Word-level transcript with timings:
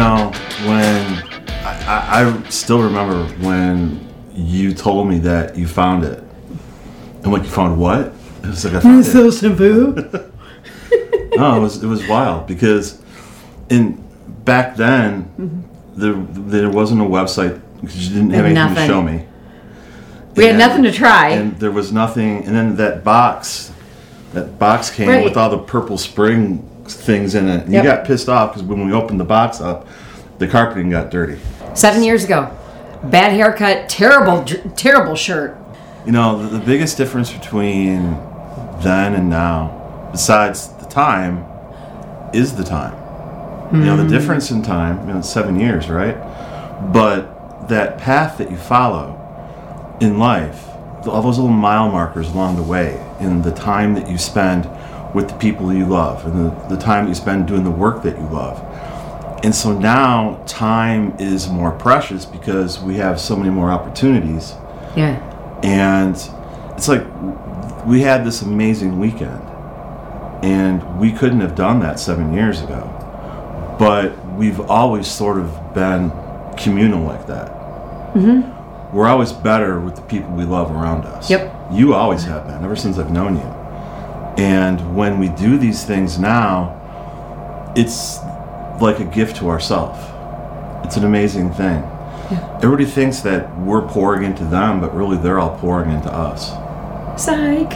Know, 0.00 0.32
when 0.66 1.22
I, 1.62 1.84
I, 1.86 2.24
I 2.24 2.48
still 2.48 2.82
remember 2.82 3.24
when 3.44 4.00
you 4.34 4.72
told 4.72 5.08
me 5.08 5.18
that 5.18 5.56
you 5.58 5.66
found 5.68 6.04
it. 6.04 6.24
I'm 7.22 7.32
like, 7.32 7.42
you 7.42 7.50
found 7.50 7.78
what? 7.78 8.06
It 8.42 8.46
was 8.46 8.64
like 8.64 8.74
I 8.74 8.80
found 8.80 9.00
it. 9.00 9.04
So 9.04 9.30
shampoo. 9.30 10.26
No, 11.36 11.56
it 11.56 11.60
was 11.60 11.82
it 11.82 11.86
was 11.86 12.06
wild 12.08 12.46
because 12.48 13.00
in 13.68 13.92
back 14.44 14.76
then 14.76 15.24
mm-hmm. 15.38 16.00
there 16.00 16.14
there 16.14 16.70
wasn't 16.70 17.00
a 17.00 17.04
website 17.04 17.60
because 17.80 18.08
you 18.08 18.14
didn't 18.14 18.30
have 18.30 18.44
anything 18.46 18.54
Nothing. 18.54 18.76
to 18.76 18.86
show 18.86 19.02
me. 19.02 19.26
We 20.34 20.44
had 20.44 20.56
nothing 20.56 20.82
to 20.84 20.92
try. 20.92 21.30
and 21.30 21.58
there 21.60 21.70
was 21.70 21.92
nothing. 21.92 22.44
And 22.44 22.54
then 22.54 22.76
that 22.76 23.04
box, 23.04 23.72
that 24.32 24.58
box 24.58 24.90
came 24.90 25.08
Right. 25.08 25.24
with 25.24 25.36
all 25.36 25.50
the 25.50 25.58
purple 25.58 25.98
spring 25.98 26.68
things 26.94 27.34
in 27.34 27.48
it. 27.48 27.64
And 27.64 27.72
Yep. 27.72 27.84
You 27.84 27.90
got 27.90 28.04
pissed 28.04 28.28
off 28.28 28.52
because 28.52 28.62
when 28.62 28.86
we 28.86 28.92
opened 28.92 29.20
the 29.20 29.24
box 29.24 29.60
up, 29.60 29.86
the 30.38 30.46
carpeting 30.46 30.90
got 30.90 31.10
dirty. 31.10 31.38
Seven 31.74 32.02
years 32.02 32.24
ago. 32.24 32.56
Bad 33.04 33.32
haircut, 33.32 33.88
terrible, 33.88 34.44
terrible 34.76 35.14
shirt. 35.14 35.56
You 36.04 36.12
know, 36.12 36.42
the, 36.42 36.58
the 36.58 36.64
biggest 36.64 36.96
difference 36.96 37.32
between 37.32 38.12
then 38.82 39.14
and 39.14 39.30
now, 39.30 40.08
besides 40.12 40.68
the 40.74 40.86
time, 40.86 41.46
is 42.34 42.56
the 42.56 42.64
time. 42.64 42.96
You 43.72 43.84
know, 43.84 43.96
the 43.96 44.02
hmm. 44.02 44.10
difference 44.10 44.50
in 44.50 44.62
time, 44.62 45.06
you 45.06 45.14
know, 45.14 45.20
seven 45.20 45.58
years, 45.58 45.88
right? 45.88 46.16
But 46.92 47.68
that 47.68 47.98
path 47.98 48.38
that 48.38 48.50
you 48.50 48.56
follow 48.56 49.16
in 50.00 50.18
life, 50.18 50.66
all 51.06 51.22
those 51.22 51.38
little 51.38 51.52
mile 51.52 51.88
markers 51.88 52.28
along 52.30 52.56
the 52.56 52.64
way, 52.64 53.00
in 53.20 53.42
the 53.42 53.52
time 53.52 53.94
that 53.94 54.08
you 54.08 54.18
spend 54.18 54.64
with 55.14 55.28
the 55.28 55.34
people 55.36 55.72
you 55.72 55.86
love, 55.86 56.24
and 56.26 56.46
the, 56.50 56.74
the 56.74 56.80
time 56.80 57.04
that 57.04 57.08
you 57.10 57.14
spend 57.14 57.46
doing 57.48 57.64
the 57.64 57.70
work 57.70 58.02
that 58.02 58.16
you 58.18 58.26
love. 58.28 58.58
And 59.42 59.54
so 59.54 59.72
now 59.76 60.42
time 60.46 61.14
is 61.18 61.48
more 61.48 61.70
precious 61.72 62.24
because 62.26 62.78
we 62.80 62.96
have 62.96 63.18
so 63.20 63.34
many 63.36 63.48
more 63.50 63.70
opportunities 63.70 64.54
Yeah. 64.94 65.16
and 65.62 66.14
it's 66.76 66.88
like 66.88 67.04
we 67.86 68.02
had 68.02 68.24
this 68.26 68.42
amazing 68.42 68.98
weekend 68.98 69.40
and 70.44 71.00
we 71.00 71.10
couldn't 71.12 71.40
have 71.40 71.54
done 71.54 71.80
that 71.80 71.98
seven 71.98 72.34
years 72.34 72.60
ago 72.60 72.86
but 73.78 74.12
we've 74.34 74.60
always 74.70 75.06
sort 75.06 75.38
of 75.38 75.74
been 75.74 76.10
communal 76.58 77.02
like 77.02 77.26
that 77.26 77.48
mm-hmm. 78.14 78.94
we're 78.94 79.06
always 79.08 79.32
better 79.32 79.80
with 79.80 79.96
the 79.96 80.02
people 80.02 80.30
we 80.32 80.44
love 80.44 80.70
around 80.70 81.04
us 81.06 81.30
Yep. 81.30 81.54
you 81.72 81.94
always 81.94 82.24
have 82.24 82.46
been 82.46 82.62
ever 82.62 82.76
since 82.76 82.98
i've 82.98 83.10
known 83.10 83.36
you 83.36 83.54
and 84.36 84.94
when 84.96 85.18
we 85.18 85.28
do 85.28 85.58
these 85.58 85.84
things 85.84 86.18
now 86.18 86.76
it's 87.76 88.18
like 88.80 88.98
a 89.00 89.04
gift 89.04 89.36
to 89.36 89.48
ourselves 89.48 89.98
it's 90.86 90.96
an 90.96 91.04
amazing 91.04 91.50
thing 91.52 91.82
Everybody 92.62 92.84
thinks 92.84 93.20
that 93.22 93.58
we're 93.58 93.82
pouring 93.88 94.22
into 94.22 94.44
them, 94.44 94.80
but 94.80 94.94
really 94.94 95.16
they're 95.16 95.40
all 95.40 95.58
pouring 95.58 95.90
into 95.90 96.12
us. 96.14 96.50
Psych. 97.20 97.72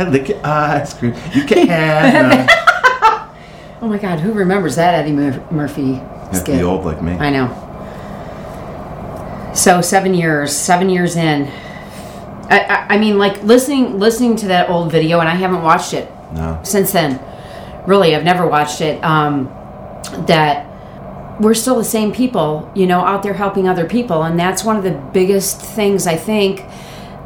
Look 0.00 0.28
at 0.30 0.44
ice 0.44 0.92
cream. 0.94 1.14
You 1.32 1.44
can 1.46 1.68
have 1.68 2.48
Oh 3.80 3.86
my 3.86 3.96
God, 3.98 4.18
who 4.18 4.32
remembers 4.32 4.74
that 4.74 4.92
Eddie 4.96 5.12
Mur- 5.12 5.46
Murphy 5.52 5.94
Have 5.94 6.30
to 6.30 6.36
skit? 6.38 6.58
be 6.58 6.64
old 6.64 6.84
like 6.84 7.00
me. 7.00 7.12
I 7.12 7.30
know. 7.30 7.46
So 9.54 9.80
seven 9.80 10.12
years, 10.14 10.50
seven 10.52 10.88
years 10.90 11.14
in. 11.14 11.44
I, 12.50 12.60
I, 12.60 12.94
I 12.94 12.98
mean, 12.98 13.18
like 13.18 13.42
listening, 13.42 13.98
listening 13.98 14.36
to 14.36 14.46
that 14.48 14.68
old 14.70 14.90
video, 14.92 15.20
and 15.20 15.28
I 15.28 15.34
haven't 15.34 15.62
watched 15.62 15.94
it 15.94 16.10
No. 16.34 16.60
since 16.62 16.92
then. 16.92 17.20
Really, 17.86 18.14
I've 18.14 18.24
never 18.24 18.46
watched 18.46 18.80
it. 18.80 19.02
Um, 19.04 19.46
that 20.26 20.70
we're 21.40 21.54
still 21.54 21.76
the 21.76 21.84
same 21.84 22.12
people, 22.12 22.70
you 22.74 22.86
know, 22.86 23.00
out 23.00 23.22
there 23.22 23.34
helping 23.34 23.68
other 23.68 23.86
people, 23.86 24.22
and 24.22 24.38
that's 24.38 24.64
one 24.64 24.76
of 24.76 24.84
the 24.84 24.92
biggest 25.12 25.60
things 25.60 26.06
I 26.06 26.16
think 26.16 26.64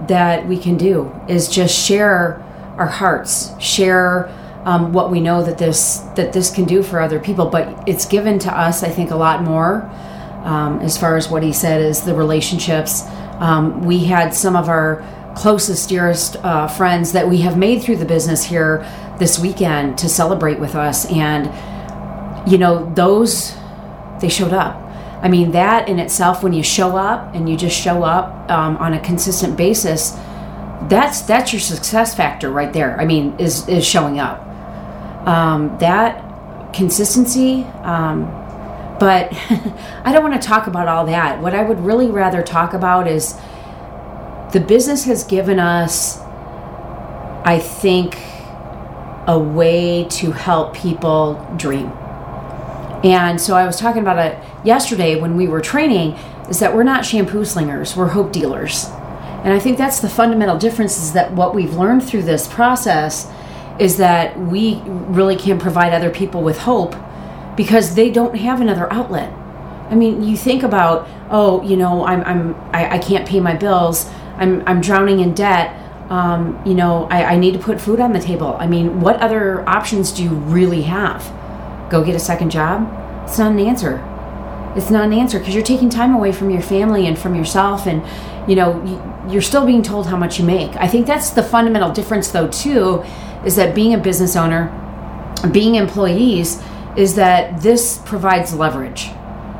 that 0.07 0.47
we 0.47 0.59
can 0.59 0.77
do 0.77 1.13
is 1.29 1.49
just 1.49 1.77
share 1.77 2.43
our 2.79 2.87
hearts, 2.87 3.53
share 3.61 4.29
um, 4.65 4.93
what 4.93 5.11
we 5.11 5.21
know 5.21 5.43
that 5.43 5.59
this 5.59 5.99
that 6.17 6.33
this 6.33 6.51
can 6.51 6.65
do 6.65 6.83
for 6.83 7.01
other 7.01 7.19
people. 7.21 7.47
But 7.47 7.89
it's 7.89 8.07
given 8.07 8.39
to 8.41 8.53
us, 8.57 8.83
I 8.83 8.89
think, 8.89 9.11
a 9.11 9.17
lot 9.17 9.43
more 9.43 9.83
um, 10.45 10.81
as 10.81 10.97
far 10.97 11.17
as 11.17 11.29
what 11.29 11.43
he 11.43 11.53
said 11.53 11.81
is 11.81 12.03
the 12.03 12.15
relationships. 12.15 13.03
Um, 13.41 13.83
we 13.85 14.05
had 14.05 14.35
some 14.35 14.57
of 14.57 14.69
our 14.69 15.05
closest, 15.37 15.89
dearest 15.89 16.37
uh, 16.37 16.67
friends 16.67 17.13
that 17.13 17.29
we 17.29 17.39
have 17.39 17.57
made 17.57 17.83
through 17.83 17.97
the 17.97 18.05
business 18.05 18.45
here 18.45 18.87
this 19.19 19.39
weekend 19.39 19.99
to 19.99 20.09
celebrate 20.09 20.59
with 20.59 20.75
us, 20.75 21.07
and 21.13 21.47
you 22.51 22.59
know 22.59 22.93
those 22.95 23.55
they 24.21 24.29
showed 24.29 24.53
up. 24.53 24.77
I 25.23 25.29
mean, 25.29 25.53
that 25.53 25.89
in 25.89 25.99
itself, 25.99 26.43
when 26.43 26.53
you 26.53 26.63
show 26.63 26.97
up 26.97 27.35
and 27.35 27.49
you 27.49 27.57
just 27.57 27.79
show 27.79 28.05
up 28.05 28.51
um, 28.51 28.77
on 28.77 28.95
a 28.95 29.01
consistent 29.01 29.57
basis, 29.57 30.13
that's 30.89 31.23
that's 31.23 31.53
your 31.53 31.61
success 31.61 32.15
factor 32.15 32.51
right 32.51 32.73
there. 32.73 33.01
I 33.01 33.05
mean, 33.05 33.39
is 33.39 33.69
is 33.69 33.85
showing 33.87 34.19
up. 34.19 34.41
Um, 35.27 35.77
that 35.79 36.73
consistency. 36.73 37.65
Um, 37.83 38.38
but 38.99 39.33
I 40.05 40.13
don't 40.13 40.23
want 40.23 40.41
to 40.41 40.47
talk 40.47 40.67
about 40.67 40.89
all 40.89 41.07
that. 41.07 41.41
What 41.41 41.55
I 41.55 41.63
would 41.63 41.81
really 41.81 42.11
rather 42.11 42.43
talk 42.43 42.75
about 42.75 43.07
is 43.07 43.35
the 44.53 44.61
business 44.61 45.05
has 45.05 45.25
given 45.25 45.59
us, 45.59 46.19
I 47.45 47.59
think, 47.59 48.17
a 49.27 49.39
way 49.39 50.05
to 50.05 50.33
help 50.33 50.75
people 50.75 51.35
dream. 51.57 51.93
And 53.05 53.41
so 53.41 53.55
I 53.55 53.67
was 53.67 53.77
talking 53.77 54.03
about 54.03 54.19
it 54.19 54.43
yesterday 54.65 55.21
when 55.21 55.37
we 55.37 55.47
were 55.47 55.61
training 55.61 56.13
is 56.49 56.59
that 56.61 56.75
we're 56.75 56.83
not 56.83 57.05
shampoo 57.05 57.45
slingers, 57.45 57.95
we're 57.95 58.09
hope 58.09 58.33
dealers. 58.33 58.87
And 59.45 59.53
I 59.53 59.59
think 59.59 59.79
that's 59.79 60.01
the 60.01 60.09
fundamental 60.09 60.59
difference 60.59 60.99
is 60.99 61.13
that 61.13 61.33
what 61.33 61.55
we've 61.55 61.75
learned 61.75 62.03
through 62.03 62.23
this 62.23 62.49
process 62.49 63.31
is 63.79 63.99
that 63.99 64.37
we 64.39 64.83
really 64.85 65.37
can 65.37 65.59
provide 65.61 65.93
other 65.93 66.11
people 66.11 66.43
with 66.43 66.59
hope 66.59 66.97
because 67.59 67.95
they 67.95 68.09
don't 68.11 68.37
have 68.37 68.61
another 68.63 68.91
outlet. 68.93 69.31
I 69.91 69.95
mean, 69.97 70.23
you 70.23 70.37
think 70.37 70.63
about, 70.63 71.09
oh, 71.31 71.63
you 71.63 71.77
know, 71.77 72.05
I'm, 72.07 72.23
I'm 72.23 72.55
I, 72.73 72.97
I 72.97 72.99
can't 72.99 73.27
pay 73.29 73.41
my 73.41 73.55
bills. 73.55 74.09
I'm, 74.37 74.63
I'm 74.67 74.81
drowning 74.81 75.19
in 75.21 75.35
debt. 75.35 75.75
Um, 76.11 76.59
you 76.65 76.75
know, 76.75 77.07
I, 77.11 77.35
I 77.35 77.37
need 77.37 77.53
to 77.53 77.59
put 77.59 77.81
food 77.81 78.01
on 78.01 78.13
the 78.13 78.21
table. 78.21 78.57
I 78.59 78.67
mean, 78.67 79.01
what 79.01 79.17
other 79.17 79.69
options 79.69 80.13
do 80.13 80.23
you 80.23 80.31
really 80.31 80.83
have? 80.83 81.21
Go 81.91 82.05
get 82.05 82.15
a 82.15 82.21
second 82.21 82.51
job? 82.51 82.89
It's 83.27 83.39
not 83.39 83.53
an 83.53 83.59
answer. 83.59 83.95
It's 84.77 84.91
not 84.91 85.05
an 85.05 85.13
answer 85.13 85.39
because 85.39 85.55
you're 85.55 85.65
taking 85.65 85.91
time 85.91 86.15
away 86.15 86.33
from 86.33 86.51
your 86.51 86.63
family 86.63 87.07
and 87.07 87.19
from 87.19 87.35
yourself, 87.35 87.87
and 87.87 88.03
you 88.49 88.55
know 88.57 88.83
you- 88.85 89.03
you're 89.33 89.43
still 89.43 89.67
being 89.67 89.83
told 89.83 90.07
how 90.07 90.17
much 90.17 90.39
you 90.39 90.45
make. 90.47 90.75
I 90.77 90.87
think 90.89 91.07
that's 91.07 91.31
the 91.31 91.43
fundamental 91.43 91.91
difference, 91.93 92.29
though, 92.29 92.49
too, 92.49 93.03
is 93.45 93.57
that 93.57 93.75
being 93.75 93.93
a 93.93 93.99
business 93.99 94.37
owner, 94.37 94.71
being 95.53 95.75
employees, 95.75 96.59
is 96.99 97.15
that 97.15 97.63
this 97.63 97.99
provides 98.05 98.53
leverage, 98.53 99.07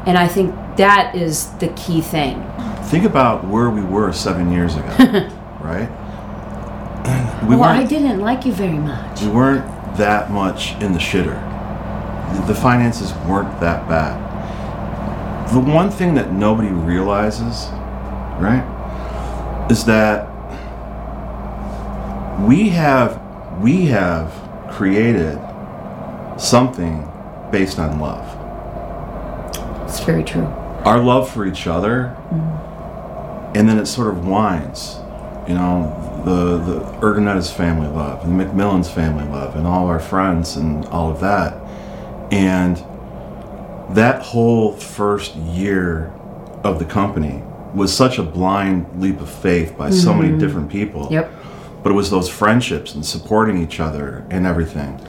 and 0.07 0.19
I 0.19 0.27
think 0.29 0.55
that 0.77 1.15
is 1.15 1.47
the 1.59 1.69
key 1.69 2.01
thing. 2.03 2.45
Think 2.91 3.05
about 3.05 3.47
where 3.47 3.71
we 3.71 3.83
were 3.83 4.13
seven 4.13 4.51
years 4.53 4.75
ago, 4.75 4.87
right? 5.61 5.89
We 7.49 7.57
well, 7.57 7.71
I 7.71 7.85
didn't 7.87 8.21
like 8.21 8.45
you 8.45 8.53
very 8.53 8.77
much. 8.79 9.23
we 9.23 9.29
weren't 9.29 9.65
that 9.97 10.31
much 10.31 10.73
in 10.83 10.93
the 10.93 10.99
shitter. 10.99 11.37
The- 12.35 12.53
The 12.53 12.55
finances 12.55 13.15
weren't 13.27 13.59
that 13.61 13.89
bad. 13.89 14.17
The 15.53 15.61
one 15.61 15.91
thing 15.91 16.15
that 16.17 16.33
nobody 16.33 16.69
realizes, 16.69 17.69
right, 18.39 18.65
is 19.71 19.85
that 19.87 20.27
we 22.47 22.69
have 22.71 23.21
we 23.61 23.87
have 23.87 24.33
created 24.71 25.39
something 26.37 27.03
based 27.51 27.79
on 27.79 27.99
love. 28.01 28.27
It's 29.89 30.01
very 30.01 30.23
true. 30.25 30.45
our 30.85 30.99
love 31.03 31.31
for 31.31 31.47
each 31.47 31.67
other 31.67 32.15
mm-hmm. 32.31 33.57
and 33.57 33.69
then 33.69 33.79
it 33.79 33.87
sort 33.87 34.09
of 34.09 34.27
winds 34.27 34.97
you 35.49 35.55
know 35.55 36.23
the 36.25 36.59
the 36.59 36.81
Ergonetta's 37.01 37.51
family 37.51 37.89
love 37.89 38.23
and 38.25 38.39
McMillan's 38.39 38.91
family 38.91 39.25
love 39.25 39.57
and 39.57 39.67
all 39.67 39.87
our 39.87 39.99
friends 39.99 40.57
and 40.57 40.85
all 40.87 41.11
of 41.11 41.21
that 41.21 41.55
and 42.33 42.77
that 43.97 44.21
whole 44.23 44.73
first 44.77 45.35
year 45.37 46.13
of 46.65 46.79
the 46.79 46.85
company 46.85 47.43
was 47.75 47.95
such 47.95 48.19
a 48.19 48.23
blind 48.23 48.87
leap 49.01 49.21
of 49.21 49.31
faith 49.31 49.77
by 49.77 49.91
so 49.91 50.13
many 50.15 50.29
mm-hmm. 50.29 50.39
different 50.39 50.71
people 50.71 51.09
Yep. 51.11 51.33
but 51.83 51.91
it 51.91 51.95
was 51.95 52.11
those 52.11 52.29
friendships 52.29 52.95
and 52.95 53.05
supporting 53.05 53.61
each 53.63 53.81
other 53.81 54.27
and 54.31 54.47
everything 54.47 55.01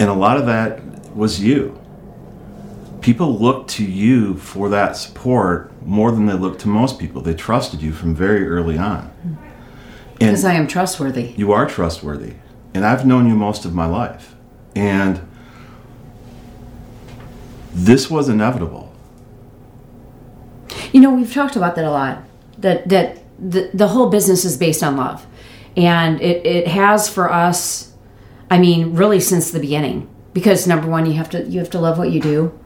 and 0.00 0.08
a 0.10 0.14
lot 0.14 0.36
of 0.36 0.46
that 0.46 0.80
was 1.16 1.42
you 1.42 1.78
people 3.00 3.38
looked 3.38 3.70
to 3.70 3.84
you 3.84 4.36
for 4.36 4.68
that 4.68 4.96
support 4.96 5.70
more 5.84 6.10
than 6.12 6.26
they 6.26 6.34
looked 6.34 6.60
to 6.60 6.68
most 6.68 6.98
people 6.98 7.20
they 7.22 7.34
trusted 7.34 7.82
you 7.82 7.92
from 7.92 8.14
very 8.14 8.48
early 8.48 8.78
on 8.78 9.10
Because 10.18 10.44
and 10.44 10.52
I 10.52 10.56
am 10.56 10.66
trustworthy. 10.66 11.34
you 11.36 11.52
are 11.52 11.66
trustworthy 11.66 12.34
and 12.74 12.84
i've 12.86 13.06
known 13.06 13.26
you 13.26 13.34
most 13.34 13.64
of 13.64 13.74
my 13.74 13.86
life 13.86 14.34
and 14.74 15.20
this 17.72 18.10
was 18.10 18.28
inevitable. 18.28 18.92
You 20.92 21.00
know, 21.00 21.14
we've 21.14 21.32
talked 21.32 21.56
about 21.56 21.74
that 21.76 21.84
a 21.84 21.90
lot. 21.90 22.22
That 22.58 22.88
that 22.90 23.18
the 23.38 23.70
the 23.72 23.88
whole 23.88 24.10
business 24.10 24.44
is 24.44 24.56
based 24.56 24.82
on 24.82 24.96
love, 24.96 25.26
and 25.76 26.20
it 26.20 26.44
it 26.46 26.68
has 26.68 27.08
for 27.08 27.32
us. 27.32 27.92
I 28.50 28.58
mean, 28.58 28.94
really 28.94 29.20
since 29.20 29.50
the 29.50 29.58
beginning. 29.60 30.08
Because 30.32 30.66
number 30.66 30.88
one, 30.88 31.06
you 31.06 31.12
have 31.14 31.30
to 31.30 31.44
you 31.44 31.58
have 31.58 31.70
to 31.70 31.80
love 31.80 31.98
what 31.98 32.10
you 32.10 32.20
do. 32.20 32.58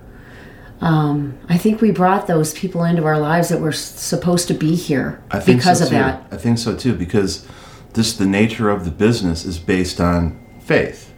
Um, 0.81 1.39
I 1.49 1.57
think 1.57 1.81
we 1.81 1.91
brought 1.91 2.27
those 2.27 2.53
people 2.53 2.85
into 2.85 3.05
our 3.05 3.19
lives 3.19 3.49
that 3.49 3.61
were 3.61 3.73
supposed 3.73 4.47
to 4.49 4.55
be 4.55 4.75
here 4.75 5.23
I 5.31 5.41
think 5.41 5.61
because 5.61 5.79
so 5.79 5.85
of 5.85 5.91
too. 5.91 5.97
that. 5.97 6.27
I 6.31 6.37
think 6.37 6.59
so 6.59 6.77
too 6.77 6.95
because 6.95 7.47
this 7.95 8.13
the 8.15 8.27
nature 8.27 8.69
of 8.69 8.85
the 8.85 8.91
business 8.91 9.45
is 9.45 9.59
based 9.59 10.01
on 10.01 10.39
faith, 10.61 11.15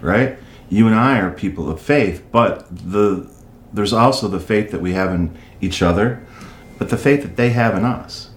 right? 0.00 0.38
You 0.68 0.86
and 0.86 0.94
I 0.94 1.18
are 1.18 1.32
people 1.32 1.68
of 1.68 1.80
faith, 1.80 2.24
but 2.30 2.68
the 2.70 3.28
there's 3.72 3.92
also 3.92 4.28
the 4.28 4.40
faith 4.40 4.70
that 4.70 4.80
we 4.80 4.92
have 4.92 5.12
in 5.12 5.36
each 5.60 5.82
other, 5.82 6.24
but 6.78 6.88
the 6.88 6.96
faith 6.96 7.22
that 7.22 7.36
they 7.36 7.50
have 7.50 7.76
in 7.76 7.84
us. 7.84 8.30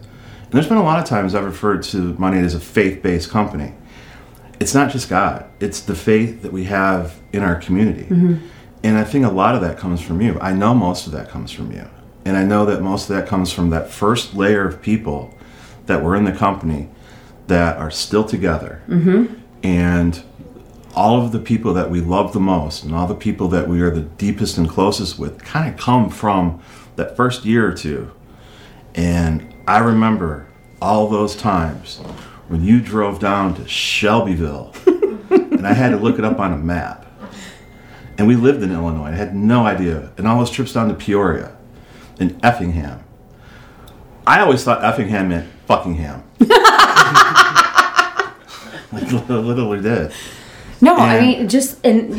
And 0.44 0.51
there's 0.51 0.68
been 0.68 0.77
a 0.77 0.83
lot 0.83 1.00
of 1.00 1.06
times 1.06 1.33
I've 1.33 1.45
referred 1.45 1.83
to 1.83 2.13
Monat 2.16 2.44
as 2.44 2.56
a 2.56 2.59
faith-based 2.59 3.30
company. 3.30 3.74
It's 4.60 4.74
not 4.74 4.92
just 4.92 5.10
God; 5.10 5.46
it's 5.60 5.82
the 5.82 5.96
faith 5.96 6.42
that 6.42 6.52
we 6.52 6.66
have 6.66 7.20
in 7.32 7.44
our 7.44 7.56
community. 7.56 8.08
And 8.84 8.98
I 8.98 9.06
think 9.06 9.26
a 9.26 9.30
lot 9.30 9.56
of 9.56 9.62
that 9.62 9.78
comes 9.78 10.02
from 10.02 10.22
you. 10.22 10.38
I 10.42 10.52
know 10.54 10.74
most 10.74 11.06
of 11.08 11.14
that 11.14 11.30
comes 11.30 11.52
from 11.52 11.72
you. 11.72 11.88
And 12.26 12.38
I 12.38 12.44
know 12.44 12.66
that 12.66 12.82
most 12.82 13.10
of 13.10 13.16
that 13.16 13.28
comes 13.28 13.52
from 13.52 13.70
that 13.70 13.90
first 13.90 14.34
layer 14.34 14.68
of 14.68 14.82
people 14.82 15.38
that 15.86 16.04
were 16.04 16.16
in 16.16 16.26
the 16.26 16.32
company 16.32 16.90
that 17.48 17.78
are 17.78 17.92
still 17.92 18.24
together. 18.24 18.82
Mm-hmm. 18.88 19.36
And 19.64 20.24
all 20.96 21.24
of 21.24 21.32
the 21.32 21.40
people 21.40 21.74
that 21.74 21.90
we 21.90 22.02
love 22.02 22.34
the 22.34 22.40
most 22.40 22.84
and 22.84 22.94
all 22.94 23.08
the 23.08 23.16
people 23.16 23.48
that 23.50 23.68
we 23.68 23.82
are 23.82 23.90
the 23.90 24.02
deepest 24.02 24.58
and 24.58 24.70
closest 24.70 25.18
with 25.18 25.44
kind 25.44 25.74
of 25.74 25.80
come 25.80 26.10
from 26.10 26.62
that 26.96 27.16
first 27.16 27.46
year 27.46 27.68
or 27.68 27.74
two. 27.74 28.12
And 28.94 29.54
I 29.68 29.80
remember 29.80 30.48
all 30.82 31.08
those 31.08 31.36
times 31.36 32.02
when 32.54 32.64
you 32.64 32.80
drove 32.80 33.18
down 33.18 33.56
to 33.56 33.68
Shelbyville 33.68 34.76
and 35.32 35.66
I 35.66 35.74
had 35.74 35.90
to 35.90 35.98
look 35.98 36.20
it 36.20 36.24
up 36.24 36.40
on 36.40 36.54
a 36.54 36.58
map. 36.58 37.04
And 38.20 38.28
we 38.28 38.36
lived 38.36 38.62
in 38.62 38.72
Illinois. 38.72 39.08
I 39.08 39.16
had 39.16 39.34
no 39.34 39.66
idea. 39.66 40.12
And 40.18 40.28
all 40.28 40.38
those 40.38 40.52
trips 40.52 40.72
down 40.72 40.88
to 40.90 40.94
Peoria 40.94 41.58
and 42.20 42.40
Effingham. 42.46 43.04
I 44.28 44.42
always 44.42 44.64
thought 44.64 44.84
Effingham 44.84 45.30
meant 45.30 45.50
fuckingham. 45.68 46.22
like 48.92 49.12
literally 49.30 49.82
did. 49.82 50.14
No, 50.80 50.96
I 50.96 51.20
mean 51.20 51.50
just 51.50 51.84
and 51.84 52.16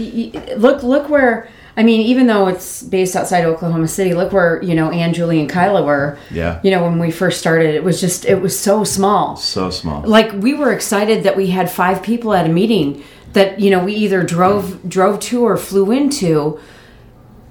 look 0.61 0.83
look 0.83 1.09
where 1.09 1.49
I 1.77 1.83
mean 1.83 2.01
even 2.03 2.27
though 2.27 2.47
it's 2.47 2.83
based 2.83 3.17
outside 3.17 3.45
Oklahoma 3.45 3.89
City, 3.89 4.15
look 4.15 4.33
where 4.33 4.63
you 4.63 4.75
know 4.75 4.91
Ann, 4.91 5.13
Julie, 5.13 5.41
and 5.41 5.49
Kyla 5.49 5.83
were. 5.83 6.19
Yeah. 6.31 6.61
You 6.63 6.71
know 6.71 6.83
when 6.83 6.99
we 6.99 7.11
first 7.11 7.41
started, 7.41 7.75
it 7.75 7.83
was 7.83 8.01
just 8.01 8.25
it 8.25 8.41
was 8.41 8.59
so 8.59 8.85
small. 8.85 9.37
So 9.37 9.71
small. 9.71 10.03
Like 10.03 10.33
we 10.33 10.55
were 10.55 10.73
excited 10.73 11.25
that 11.25 11.37
we 11.37 11.49
had 11.49 11.71
five 11.71 12.03
people 12.03 12.33
at 12.35 12.47
a 12.47 12.49
meeting 12.49 13.03
that 13.35 13.61
you 13.61 13.71
know 13.71 13.85
we 13.85 13.93
either 13.93 14.23
drove 14.23 14.89
drove 14.89 15.21
to 15.21 15.43
or 15.43 15.57
flew 15.57 15.91
into 15.91 16.59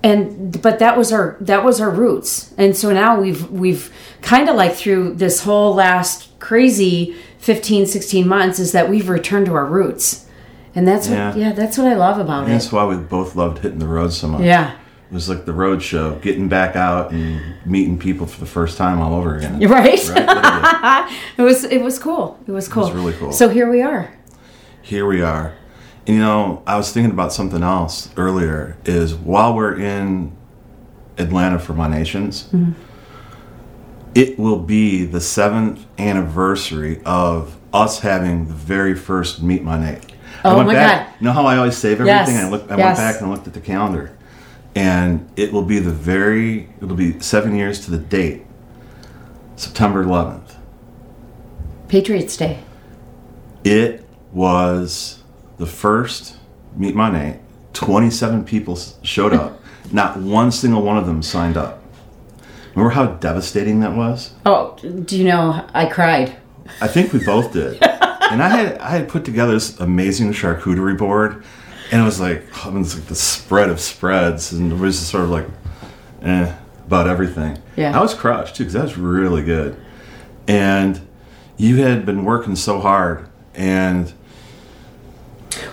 and 0.04 0.62
but 0.62 0.80
that 0.80 0.98
was 0.98 1.14
our 1.14 1.38
that 1.40 1.64
was 1.64 1.80
our 1.80 1.90
roots 1.90 2.54
and 2.58 2.76
so 2.76 2.92
now 2.92 3.20
we've 3.20 3.50
we've 3.50 3.94
kind 4.22 4.50
of 4.50 4.56
like 4.56 4.74
through 4.74 5.14
this 5.14 5.44
whole 5.44 5.74
last 5.74 6.38
crazy 6.40 7.16
15 7.40 7.86
16 7.86 8.28
months 8.28 8.60
is 8.60 8.72
that 8.72 8.90
we've 8.90 9.10
returned 9.10 9.46
to 9.46 9.54
our 9.54 9.66
roots 9.66 10.23
and 10.76 10.88
that's 10.88 11.08
Yeah. 11.08 11.30
what 11.30 11.38
yeah 11.38 11.52
that's 11.54 11.78
what 11.78 11.88
i 11.88 11.94
love 11.96 12.20
about 12.20 12.44
And 12.44 12.50
it 12.52 12.54
that's 12.56 12.72
why 12.72 12.86
we 12.86 12.96
both 12.98 13.36
loved 13.36 13.60
hitting 13.60 13.80
the 13.80 13.88
road 13.88 14.12
so 14.14 14.28
much. 14.28 14.42
yeah 14.42 14.72
It 15.10 15.14
was 15.14 15.30
like 15.30 15.46
the 15.46 15.54
road 15.54 15.82
show, 15.84 16.16
getting 16.16 16.48
back 16.50 16.76
out 16.76 17.12
and 17.12 17.40
meeting 17.66 18.00
people 18.00 18.26
for 18.26 18.40
the 18.40 18.48
first 18.58 18.78
time 18.78 19.00
all 19.00 19.14
over 19.14 19.36
again. 19.38 19.60
Right, 19.70 20.00
Right? 20.10 21.10
It 21.38 21.42
was 21.44 21.64
it 21.66 21.82
was 21.84 22.00
cool 22.00 22.40
it 22.48 22.52
was 22.52 22.68
cool 22.68 22.88
It 22.88 22.94
was 22.94 22.96
really 23.04 23.14
cool. 23.20 23.32
so 23.32 23.50
here 23.50 23.70
we 23.70 23.82
are 23.82 24.10
Here 24.82 25.06
we 25.06 25.22
are. 25.22 25.54
And 26.08 26.16
you 26.18 26.22
know, 26.22 26.62
I 26.68 26.76
was 26.78 26.92
thinking 26.92 27.12
about 27.12 27.32
something 27.32 27.64
else 27.64 28.10
earlier 28.18 28.76
is 28.84 29.14
while 29.16 29.54
we're 29.56 29.78
in 29.80 30.32
Atlanta 31.18 31.60
for 31.60 31.74
My 31.74 31.88
Nations, 31.88 32.50
Mm-hmm. 32.52 32.72
it 34.16 34.38
will 34.38 34.60
be 34.60 35.06
the 35.06 35.22
seventh 35.22 35.86
anniversary 35.98 37.02
of 37.06 37.56
us 37.72 38.00
having 38.00 38.48
the 38.48 38.54
very 38.54 38.96
first 38.96 39.42
Meet 39.42 39.64
Monat. 39.64 40.12
I 40.44 40.50
Oh 40.52 40.58
went 40.58 40.68
my 40.68 40.74
back, 40.74 41.08
God. 41.08 41.16
You 41.20 41.26
know 41.26 41.34
how 41.34 41.46
I 41.46 41.58
always 41.58 41.78
save 41.78 42.02
everything? 42.02 42.36
Yes, 42.36 42.46
I 42.46 42.50
look 42.50 42.64
I 42.70 42.78
yes. 42.78 42.86
went 42.86 42.98
back 42.98 43.22
and 43.22 43.32
looked 43.32 43.48
at 43.48 43.54
the 43.54 43.62
calendar. 43.62 44.16
And 44.76 45.30
it 45.36 45.54
will 45.54 45.64
be 45.64 45.80
the 45.80 45.92
very 45.92 46.70
it'll 46.82 46.96
be 46.96 47.20
seven 47.20 47.56
years 47.56 47.84
to 47.86 47.92
the 47.92 47.98
date. 47.98 48.44
September 49.56 50.02
eleventh. 50.02 50.56
patriots 51.88 52.36
day 52.36 52.60
It 53.64 54.04
was 54.32 55.20
the 55.58 55.68
first 55.68 56.38
Meet 56.76 56.96
Monat. 56.96 57.40
27 57.74 58.44
people 58.46 58.78
showed 59.04 59.34
up. 59.34 59.62
Not 59.92 60.18
one 60.18 60.52
single 60.52 60.82
one 60.82 60.98
of 60.98 61.06
them 61.06 61.22
signed 61.22 61.56
up. 61.56 61.84
Remember 62.76 62.90
how 62.96 63.06
devastating 63.06 63.80
that 63.82 63.96
was? 63.96 64.34
oh 64.46 64.76
do 65.06 65.16
you 65.18 65.24
know 65.24 65.66
i 65.74 65.86
cried 65.86 66.36
I 66.82 66.88
think 66.88 67.14
we 67.14 67.24
both 67.24 67.52
did. 67.54 67.78
and 68.34 68.44
I 68.44 68.50
had 68.50 68.78
I 68.80 68.90
had 68.90 69.08
put 69.08 69.24
together 69.26 69.54
this 69.54 69.80
amazing 69.80 70.32
charcuterie 70.34 70.98
board, 70.98 71.44
and 71.92 72.02
it 72.02 72.06
was 72.06 72.20
like 72.20 72.44
oh, 72.66 72.70
it 72.76 72.78
was 72.80 72.96
like 72.96 73.08
the 73.08 73.16
spread 73.16 73.70
of 73.70 73.80
spreads, 73.80 74.52
and 74.52 74.72
it 74.72 74.76
was 74.78 74.98
just 75.00 75.12
sort 75.12 75.24
of 75.24 75.30
like, 75.30 75.48
eh, 76.24 76.54
about 76.86 77.08
everything. 77.08 77.58
Yeah. 77.76 77.98
I 77.98 78.02
was 78.02 78.14
crushed 78.14 78.56
too 78.56 78.64
because 78.64 78.74
that 78.74 78.84
was 78.84 78.98
really 78.98 79.44
good, 79.44 79.78
and 80.48 81.00
you 81.58 81.78
had 81.84 82.06
been 82.06 82.26
working 82.26 82.56
so 82.56 82.80
hard, 82.80 83.30
and 83.56 84.12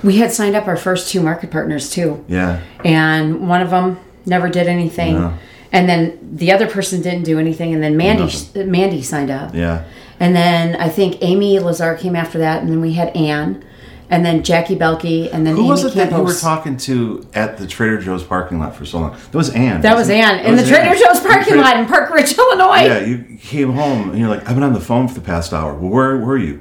we 0.03 0.19
had 0.19 0.31
signed 0.31 0.55
up 0.55 0.69
our 0.69 0.77
first 0.77 1.11
two 1.11 1.21
market 1.23 1.51
partners 1.51 1.89
too 1.91 2.23
yeah, 2.29 2.61
and 2.85 3.49
one 3.49 3.62
of 3.62 3.71
them 3.71 3.99
never 4.27 4.49
did 4.51 4.67
anything 4.67 5.15
No. 5.15 5.33
and 5.73 5.88
then 5.88 6.19
the 6.37 6.52
other 6.52 6.67
person 6.69 7.00
didn't 7.00 7.23
do 7.25 7.38
anything 7.38 7.73
and 7.73 7.83
then 7.83 7.97
mandy 7.97 8.25
Nothing. 8.25 8.71
mandy 8.71 9.02
signed 9.02 9.31
up 9.31 9.55
yeah. 9.55 9.85
And 10.21 10.37
then 10.37 10.77
i 10.77 10.89
think 10.89 11.17
amy 11.23 11.59
lazar 11.59 11.97
came 11.97 12.15
after 12.15 12.39
that 12.39 12.62
and 12.62 12.71
then 12.71 12.81
we 12.81 12.93
had 12.93 13.09
anne 13.17 13.65
and 14.09 14.25
then 14.25 14.43
jackie 14.43 14.77
belkey 14.77 15.29
and 15.33 15.47
then 15.47 15.55
Who 15.55 15.62
amy 15.62 15.71
was 15.71 15.85
it 15.85 15.95
that 15.95 16.12
you 16.12 16.23
were 16.23 16.35
talking 16.35 16.77
to 16.79 17.27
at 17.35 17.57
the 17.59 17.67
Trader 17.67 17.99
Joe's 18.00 18.23
parking 18.25 18.59
lot 18.59 18.75
for 18.77 18.85
so 18.85 18.99
long? 18.99 19.12
That 19.12 19.35
was 19.35 19.50
Anne. 19.50 19.81
that 19.83 19.97
was 19.97 20.11
anne 20.11 20.45
in 20.45 20.57
the 20.57 20.65
trader 20.67 20.95
joe's 20.97 21.21
parking 21.21 21.57
lot 21.57 21.79
in 21.79 21.87
park 21.87 22.11
ridge 22.11 22.33
illinois 22.39 22.85
Yeah, 22.85 23.00
you 23.05 23.39
came 23.41 23.73
home 23.73 24.11
and 24.11 24.19
you're 24.19 24.29
like, 24.29 24.49
I've 24.49 24.55
been 24.55 24.62
on 24.65 24.73
the 24.73 24.81
phone 24.81 25.09
for 25.09 25.15
the 25.15 25.21
past 25.21 25.53
hour. 25.53 25.75
Well, 25.75 25.91
where 25.91 26.17
were 26.19 26.37
you? 26.39 26.61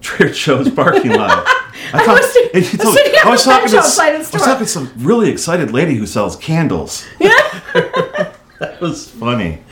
Trader 0.00 0.32
Joe's 0.32 0.70
parking 0.70 1.12
lot. 1.12 1.44
I, 1.92 2.04
thought, 2.04 2.20
was 2.20 2.36
and 2.54 2.72
you 2.72 3.18
I 3.24 3.30
was 3.30 3.42
told- 3.44 3.56
I 3.56 3.62
was 3.62 3.66
talking 3.66 3.68
to 3.70 3.76
I 3.76 4.18
was 4.18 4.30
talking 4.30 4.66
to 4.66 4.70
some 4.70 4.92
really 4.98 5.30
excited 5.30 5.72
lady 5.72 5.94
who 5.96 6.06
sells 6.06 6.36
candles. 6.36 7.04
Yeah. 7.18 7.30
that 8.60 8.80
was 8.80 9.10
funny. 9.10 9.62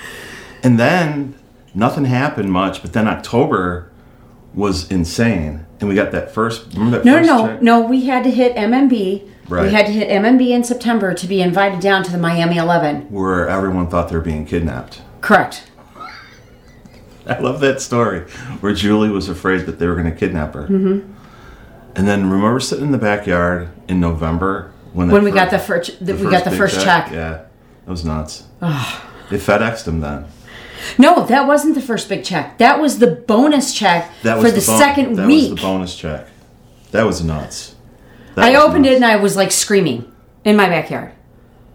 And 0.65 0.79
then 0.79 1.39
nothing 1.75 2.05
happened 2.07 2.51
much, 2.53 2.83
but 2.83 2.93
then 2.93 3.07
October 3.09 3.91
was 4.55 4.91
insane, 4.91 5.67
and 5.81 5.89
we 5.89 5.95
got 5.95 6.11
that 6.13 6.31
first. 6.33 6.73
Remember 6.75 6.99
that 6.99 7.05
no 7.05 7.15
first 7.19 7.27
no 7.29 7.47
check? 7.47 7.63
no 7.63 7.81
we 7.83 8.07
had 8.07 8.25
to 8.25 8.31
hit 8.31 8.57
mmb 8.57 9.29
Right. 9.49 9.65
we 9.67 9.73
had 9.73 9.87
to 9.87 9.93
hit 9.93 10.09
mmb 10.11 10.47
in 10.51 10.63
september 10.65 11.15
to 11.15 11.27
be 11.27 11.41
invited 11.41 11.81
down 11.81 12.03
to 12.05 12.13
the 12.13 12.19
miami 12.19 12.57
11 12.59 13.11
Where 13.11 13.49
everyone 13.49 13.89
thought 13.89 14.09
they 14.11 14.15
were 14.17 14.21
being 14.23 14.45
kidnapped. 14.45 15.01
correct 15.23 15.71
I 17.27 17.39
love 17.39 17.61
that 17.61 17.81
story 17.81 18.21
where 18.61 18.73
Julie 18.75 19.11
was 19.11 19.29
afraid 19.29 19.67
that 19.67 19.79
they 19.79 19.87
were 19.87 19.95
going 19.95 20.11
to 20.11 20.17
kidnap 20.17 20.55
her. 20.55 20.63
Mm-hmm. 20.63 21.13
And 21.95 22.09
then 22.09 22.31
remember 22.31 22.59
sitting 22.61 22.87
in 22.87 22.93
the 22.93 22.99
backyard 22.99 23.69
in 23.87 24.01
November 24.01 24.73
when 24.95 25.09
when 25.11 25.25
we 25.25 25.31
got 25.31 25.51
the 25.51 25.59
first 25.59 26.05
the, 26.05 26.15
we 26.15 26.21
first 26.23 26.31
got 26.31 26.45
the 26.45 26.57
first 26.57 26.83
check. 26.83 27.11
Yeah, 27.11 27.45
that 27.85 27.91
was 27.91 28.05
nuts. 28.05 28.45
they 28.61 29.37
FedExed 29.39 29.85
them 29.85 30.01
then. 30.01 30.25
No, 30.99 31.25
that 31.25 31.47
wasn't 31.47 31.75
the 31.75 31.81
first 31.83 32.09
big 32.09 32.25
check. 32.25 32.59
That 32.59 32.81
was 32.81 32.99
the 32.99 33.07
bonus 33.09 33.75
check 33.75 34.11
That 34.23 34.37
for 34.39 34.45
was 34.45 34.55
the, 34.67 34.71
bon- 34.71 34.79
second 34.79 35.17
that 35.17 35.27
week. 35.27 35.45
That 35.47 35.51
was 35.53 35.61
the 35.61 35.67
bonus 35.67 35.97
check. 35.97 36.29
That 36.93 37.03
was 37.05 37.23
nuts. 37.25 37.75
That 38.35 38.45
I 38.47 38.51
was 38.53 38.61
opened 38.69 38.87
it 38.87 38.95
and 38.95 39.05
I 39.05 39.17
was 39.17 39.37
like 39.37 39.51
screaming 39.53 40.11
in 40.45 40.57
my 40.57 40.69
backyard. 40.69 41.13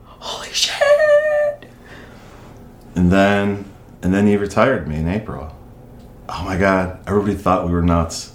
Holy 0.06 0.50
shit! 0.54 1.68
And 2.96 3.12
then 3.12 3.66
and 4.02 4.14
then 4.14 4.28
he 4.28 4.38
retired 4.38 4.88
me 4.88 4.96
in 4.98 5.08
April. 5.08 5.56
Oh 6.30 6.44
my 6.46 6.58
god! 6.58 7.00
Everybody 7.08 7.36
thought 7.36 7.66
we 7.66 7.72
were 7.74 7.82
nuts. 7.82 8.34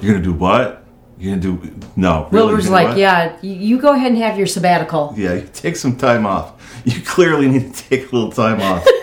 You're 0.00 0.14
gonna 0.14 0.24
do 0.24 0.32
what? 0.32 0.84
You're 1.18 1.36
gonna 1.36 1.58
do 1.58 1.74
no. 1.96 2.28
Really? 2.32 2.54
was 2.54 2.68
like, 2.68 2.88
what? 2.88 2.96
"Yeah, 2.98 3.36
you- 3.42 3.52
you 3.54 3.78
go 3.80 3.92
ahead 3.92 4.10
and 4.12 4.20
have 4.20 4.36
your 4.36 4.46
sabbatical." 4.48 5.14
Yeah, 5.16 5.34
you 5.34 5.48
take 5.52 5.76
some 5.76 5.96
time 5.96 6.26
off. 6.26 6.52
You 6.84 7.00
clearly 7.02 7.48
need 7.48 7.72
to 7.74 7.88
take 7.88 8.10
a 8.12 8.14
little 8.14 8.32
time 8.32 8.60
off. 8.60 8.84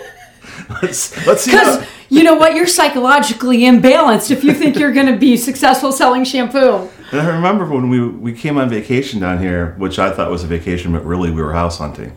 let's 0.82 1.26
let's 1.26 1.44
see. 1.44 1.50
Because 1.50 1.86
you 2.08 2.22
know 2.22 2.34
what, 2.34 2.54
you're 2.54 2.66
psychologically 2.66 3.60
imbalanced 3.60 4.30
if 4.30 4.44
you 4.44 4.52
think 4.52 4.78
you're 4.78 4.92
going 4.92 5.06
to 5.06 5.16
be 5.16 5.36
successful 5.36 5.92
selling 5.92 6.24
shampoo. 6.24 6.88
and 7.10 7.20
I 7.20 7.34
remember 7.34 7.64
when 7.66 7.88
we 7.88 8.06
we 8.06 8.32
came 8.32 8.58
on 8.58 8.68
vacation 8.68 9.20
down 9.20 9.38
here, 9.38 9.74
which 9.78 9.98
I 9.98 10.10
thought 10.12 10.30
was 10.30 10.44
a 10.44 10.46
vacation, 10.46 10.92
but 10.92 11.04
really 11.04 11.30
we 11.30 11.40
were 11.40 11.52
house 11.52 11.78
hunting. 11.78 12.16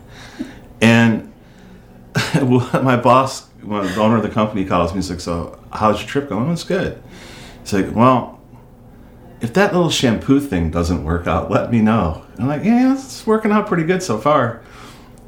And 0.80 1.32
my 2.42 2.96
boss, 2.96 3.46
the 3.62 3.96
owner 3.98 4.16
of 4.16 4.22
the 4.22 4.28
company, 4.28 4.64
calls 4.64 4.92
me. 4.92 4.98
He's 4.98 5.10
like, 5.10 5.20
"So, 5.20 5.58
how's 5.72 6.00
your 6.00 6.08
trip 6.08 6.28
going?" 6.28 6.50
It's 6.52 6.64
good. 6.64 7.02
He's 7.62 7.72
like, 7.72 7.94
"Well, 7.94 8.40
if 9.40 9.52
that 9.54 9.72
little 9.74 9.90
shampoo 9.90 10.40
thing 10.40 10.70
doesn't 10.70 11.04
work 11.04 11.26
out, 11.26 11.50
let 11.50 11.70
me 11.70 11.80
know." 11.80 12.24
I'm 12.38 12.48
like, 12.48 12.64
"Yeah, 12.64 12.94
it's 12.94 13.26
working 13.26 13.50
out 13.52 13.66
pretty 13.66 13.84
good 13.84 14.02
so 14.02 14.18
far." 14.18 14.62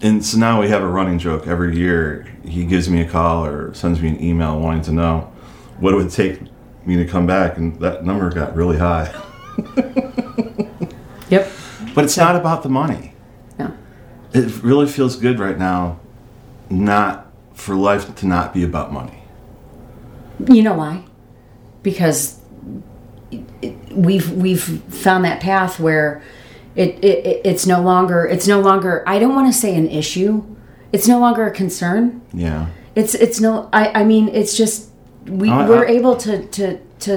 And 0.00 0.24
so 0.24 0.38
now 0.38 0.60
we 0.60 0.68
have 0.68 0.82
a 0.82 0.86
running 0.86 1.18
joke 1.18 1.46
every 1.46 1.76
year. 1.76 2.26
He 2.44 2.64
gives 2.64 2.88
me 2.88 3.00
a 3.00 3.08
call 3.08 3.44
or 3.44 3.74
sends 3.74 4.00
me 4.00 4.08
an 4.08 4.22
email 4.22 4.58
wanting 4.60 4.82
to 4.82 4.92
know 4.92 5.32
what 5.78 5.92
it 5.92 5.96
would 5.96 6.10
take 6.10 6.40
me 6.86 6.96
to 6.96 7.04
come 7.04 7.26
back, 7.26 7.56
and 7.58 7.78
that 7.80 8.04
number 8.04 8.30
got 8.30 8.54
really 8.54 8.78
high. 8.78 9.12
Yep. 11.30 11.50
But 11.94 12.04
it's 12.04 12.16
not 12.16 12.36
about 12.36 12.62
the 12.62 12.68
money. 12.68 13.12
No. 13.58 13.76
It 14.32 14.62
really 14.62 14.86
feels 14.86 15.16
good 15.16 15.38
right 15.38 15.58
now, 15.58 16.00
not 16.70 17.30
for 17.54 17.74
life 17.74 18.14
to 18.16 18.26
not 18.26 18.54
be 18.54 18.64
about 18.64 18.92
money. 18.92 19.24
You 20.48 20.62
know 20.62 20.74
why? 20.74 21.04
Because 21.82 22.40
we've 23.90 24.30
we've 24.30 24.62
found 24.62 25.24
that 25.24 25.40
path 25.40 25.80
where 25.80 26.22
it, 26.82 26.90
it 27.04 27.18
it- 27.30 27.40
it's 27.50 27.64
no 27.66 27.78
longer 27.90 28.20
it's 28.34 28.46
no 28.54 28.60
longer 28.60 28.92
I 29.14 29.18
don't 29.18 29.34
want 29.34 29.52
to 29.52 29.58
say 29.58 29.74
an 29.76 29.88
issue. 30.02 30.32
It's 30.94 31.06
no 31.08 31.18
longer 31.24 31.44
a 31.46 31.50
concern. 31.62 32.20
Yeah. 32.32 32.66
It's 32.94 33.14
it's 33.14 33.38
no 33.40 33.52
I 33.72 34.00
I 34.00 34.04
mean 34.04 34.28
it's 34.40 34.56
just 34.56 34.88
we 35.26 35.50
I- 35.50 35.68
we're 35.68 35.86
I- 35.86 35.98
able 35.98 36.14
to 36.24 36.32
to 36.56 36.78
to 37.04 37.10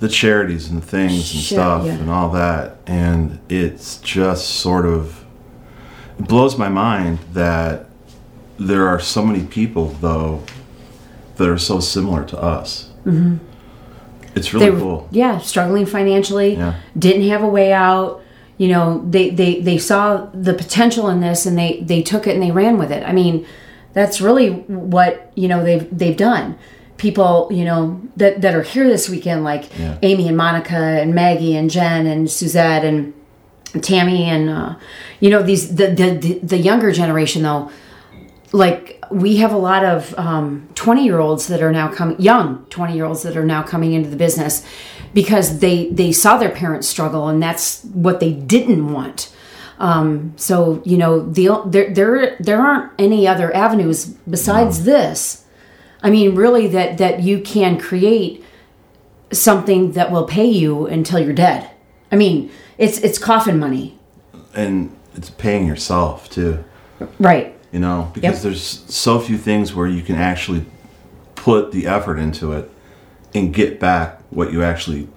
The 0.00 0.08
charities 0.08 0.68
and 0.70 0.82
things 0.84 1.32
and 1.32 1.42
stuff 1.42 1.86
yeah. 1.86 1.92
and 2.00 2.10
all 2.10 2.30
that. 2.32 2.64
And 2.86 3.38
it's 3.48 3.96
just 4.16 4.44
sort 4.60 4.84
of, 4.86 5.24
it 6.18 6.28
blows 6.28 6.58
my 6.58 6.68
mind 6.68 7.18
that 7.32 7.86
there 8.58 8.86
are 8.88 9.00
so 9.00 9.24
many 9.24 9.44
people, 9.46 9.86
though, 10.02 10.42
that 11.36 11.48
are 11.48 11.58
so 11.58 11.80
similar 11.80 12.24
to 12.24 12.36
us. 12.56 12.90
Mm-hmm. 13.06 13.36
It's 14.36 14.52
really 14.52 14.70
were 14.70 14.78
cool. 14.80 15.08
yeah 15.10 15.38
struggling 15.40 15.86
financially 15.86 16.56
Yeah. 16.56 16.74
didn't 16.98 17.26
have 17.32 17.42
a 17.42 17.48
way 17.58 17.72
out 17.72 18.20
you 18.58 18.68
know 18.68 19.04
they, 19.08 19.30
they 19.30 19.60
they 19.60 19.78
saw 19.78 20.26
the 20.32 20.54
potential 20.54 21.08
in 21.08 21.20
this 21.20 21.46
and 21.46 21.56
they 21.58 21.80
they 21.82 22.02
took 22.02 22.26
it 22.26 22.34
and 22.34 22.42
they 22.42 22.50
ran 22.50 22.78
with 22.78 22.90
it. 22.90 23.02
I 23.04 23.12
mean 23.12 23.46
that's 23.92 24.20
really 24.20 24.50
what 24.68 25.30
you 25.34 25.48
know 25.48 25.62
they've 25.62 25.86
they've 25.96 26.16
done. 26.16 26.58
People 26.96 27.48
you 27.52 27.64
know 27.64 28.00
that 28.16 28.40
that 28.40 28.54
are 28.54 28.62
here 28.62 28.88
this 28.88 29.08
weekend 29.08 29.44
like 29.44 29.64
Yeah. 29.78 29.98
amy 30.02 30.28
and 30.28 30.36
monica 30.36 30.76
and 30.76 31.14
maggie 31.14 31.54
and 31.54 31.68
jen 31.70 32.06
and 32.06 32.30
suzette 32.30 32.84
and 32.86 33.12
tammy 33.82 34.24
and 34.24 34.48
uh, 34.48 34.74
you 35.20 35.28
know 35.28 35.42
these 35.42 35.74
the, 35.76 35.88
the 35.88 36.08
the 36.16 36.38
the 36.42 36.56
younger 36.58 36.90
generation 36.92 37.42
though 37.42 37.70
like 38.52 38.98
we 39.10 39.36
have 39.36 39.52
a 39.52 39.58
lot 39.58 39.84
of 39.84 40.14
20 40.74 41.04
year 41.04 41.18
olds 41.18 41.48
that 41.48 41.62
are 41.62 41.72
now 41.72 41.88
coming 41.92 42.18
young 42.20 42.64
20 42.70 42.94
year 42.94 43.04
olds 43.04 43.22
that 43.24 43.36
are 43.36 43.44
now 43.44 43.62
coming 43.62 43.92
into 43.92 44.08
the 44.08 44.16
business 44.16 44.64
because 45.16 45.60
they 45.60 45.88
they 45.88 46.12
saw 46.12 46.36
their 46.36 46.50
parents 46.50 46.86
struggle 46.86 47.26
and 47.26 47.42
that's 47.42 47.82
what 47.84 48.20
they 48.20 48.34
didn't 48.34 48.92
want. 48.92 49.34
Um, 49.78 50.34
so 50.36 50.82
you 50.84 50.98
know 50.98 51.20
the 51.20 51.62
there 51.64 51.92
there 51.92 52.36
there 52.38 52.60
aren't 52.60 52.92
any 52.98 53.26
other 53.26 53.48
avenues 53.56 54.04
besides 54.04 54.84
this. 54.84 55.46
I 56.02 56.10
mean 56.10 56.34
really 56.34 56.66
that 56.68 56.98
that 56.98 57.22
you 57.22 57.40
can 57.40 57.80
create 57.80 58.44
something 59.32 59.92
that 59.92 60.12
will 60.12 60.26
pay 60.26 60.44
you 60.44 60.86
until 60.86 61.18
you're 61.18 61.32
dead. 61.32 61.70
I 62.12 62.16
mean 62.16 62.50
it's 62.76 62.98
it's 62.98 63.16
coffin 63.18 63.58
money. 63.58 63.98
And 64.54 64.94
it's 65.14 65.30
paying 65.30 65.66
yourself, 65.66 66.28
too. 66.28 66.62
right. 67.18 67.54
You 67.72 67.80
know 67.80 68.10
because 68.12 68.34
Yep. 68.36 68.42
there's 68.42 68.84
so 68.94 69.18
few 69.18 69.38
things 69.38 69.74
where 69.74 69.86
you 69.86 70.02
can 70.02 70.16
actually 70.16 70.66
put 71.36 71.72
the 71.72 71.86
effort 71.86 72.18
into 72.18 72.52
it 72.52 72.70
and 73.34 73.54
get 73.54 73.80
back 73.80 74.20
what 74.36 74.52
you 74.52 74.62
actually 74.62 75.08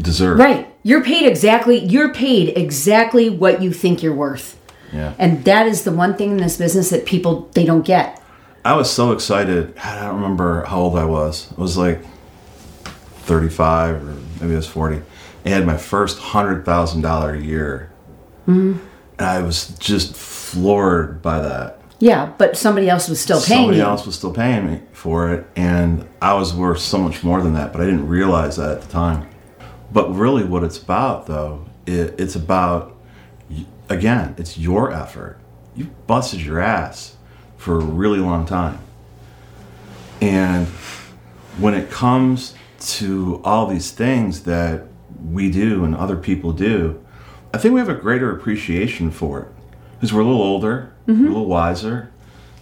deserve 0.00 0.38
Right. 0.38 0.66
You're 0.82 1.02
paid 1.02 1.26
exactly 1.26 1.78
you're 1.78 2.12
paid 2.12 2.56
exactly 2.56 3.28
what 3.30 3.62
you 3.62 3.72
think 3.72 4.02
you're 4.02 4.14
worth. 4.26 4.58
yeah 4.92 5.14
And 5.18 5.44
that 5.44 5.66
is 5.66 5.82
the 5.84 5.92
one 5.92 6.14
thing 6.16 6.30
in 6.32 6.36
this 6.38 6.56
business 6.58 6.90
that 6.90 7.06
people 7.06 7.48
they 7.54 7.64
don't 7.64 7.84
get. 7.86 8.20
i 8.64 8.72
was 8.74 8.90
so 8.90 9.12
excited 9.12 9.74
i 9.82 10.00
don't 10.00 10.16
remember 10.20 10.64
how 10.64 10.78
old 10.84 10.96
i 10.98 11.04
was 11.04 11.50
it 11.52 11.58
was 11.58 11.76
like 11.76 12.00
35 13.28 14.02
or 14.02 14.14
maybe 14.40 14.52
it 14.52 14.56
was 14.56 14.66
40 14.68 15.02
i 15.44 15.48
had 15.48 15.66
my 15.66 15.76
first 15.76 16.18
$100000 16.18 17.38
a 17.40 17.44
year 17.44 17.90
Mm-hmm. 18.48 18.78
and 19.18 19.26
i 19.26 19.42
was 19.42 19.68
just 19.78 20.14
floored 20.14 21.20
by 21.20 21.40
that 21.40 21.80
Yeah, 21.98 22.32
but 22.36 22.56
somebody 22.56 22.88
else 22.90 23.08
was 23.08 23.20
still 23.20 23.40
paying 23.40 23.60
somebody 23.60 23.78
you. 23.78 23.84
else 23.84 24.04
was 24.04 24.16
still 24.16 24.32
paying 24.32 24.66
me 24.70 24.80
for 24.92 25.32
it 25.32 25.46
and 25.56 26.06
i 26.20 26.34
was 26.34 26.52
worth 26.52 26.78
so 26.80 26.98
much 26.98 27.24
more 27.24 27.40
than 27.42 27.54
that 27.54 27.72
but 27.72 27.80
i 27.80 27.84
didn't 27.84 28.06
realize 28.06 28.56
that 28.56 28.70
at 28.70 28.82
the 28.82 28.88
time. 28.88 29.28
But 29.92 30.14
really 30.14 30.44
what 30.44 30.62
it's 30.62 30.78
about 30.78 31.26
though 31.26 31.64
it, 31.86 32.14
it's 32.18 32.34
about 32.36 32.96
again 33.88 34.34
it's 34.36 34.58
your 34.58 34.92
effort. 34.92 35.38
You 35.74 35.86
busted 36.06 36.40
your 36.42 36.60
ass 36.60 37.16
for 37.56 37.78
a 37.78 37.84
really 37.84 38.18
long 38.18 38.46
time. 38.46 38.78
And 40.20 40.66
when 41.58 41.74
it 41.74 41.90
comes 41.90 42.54
to 42.78 43.40
all 43.44 43.66
these 43.66 43.90
things 43.90 44.42
that 44.42 44.86
we 45.24 45.50
do 45.50 45.84
and 45.84 45.94
other 45.96 46.16
people 46.16 46.52
do 46.52 47.02
i 47.54 47.58
think 47.58 47.72
we 47.72 47.80
have 47.80 47.88
a 47.88 47.94
greater 47.94 48.30
appreciation 48.36 49.10
for 49.10 49.40
it 49.40 49.48
because 49.96 50.12
we're 50.12 50.20
a 50.20 50.24
little 50.24 50.42
older 50.42 50.92
we're 51.06 51.14
a 51.14 51.16
mm-hmm. 51.16 51.26
little 51.26 51.46
wiser 51.46 52.12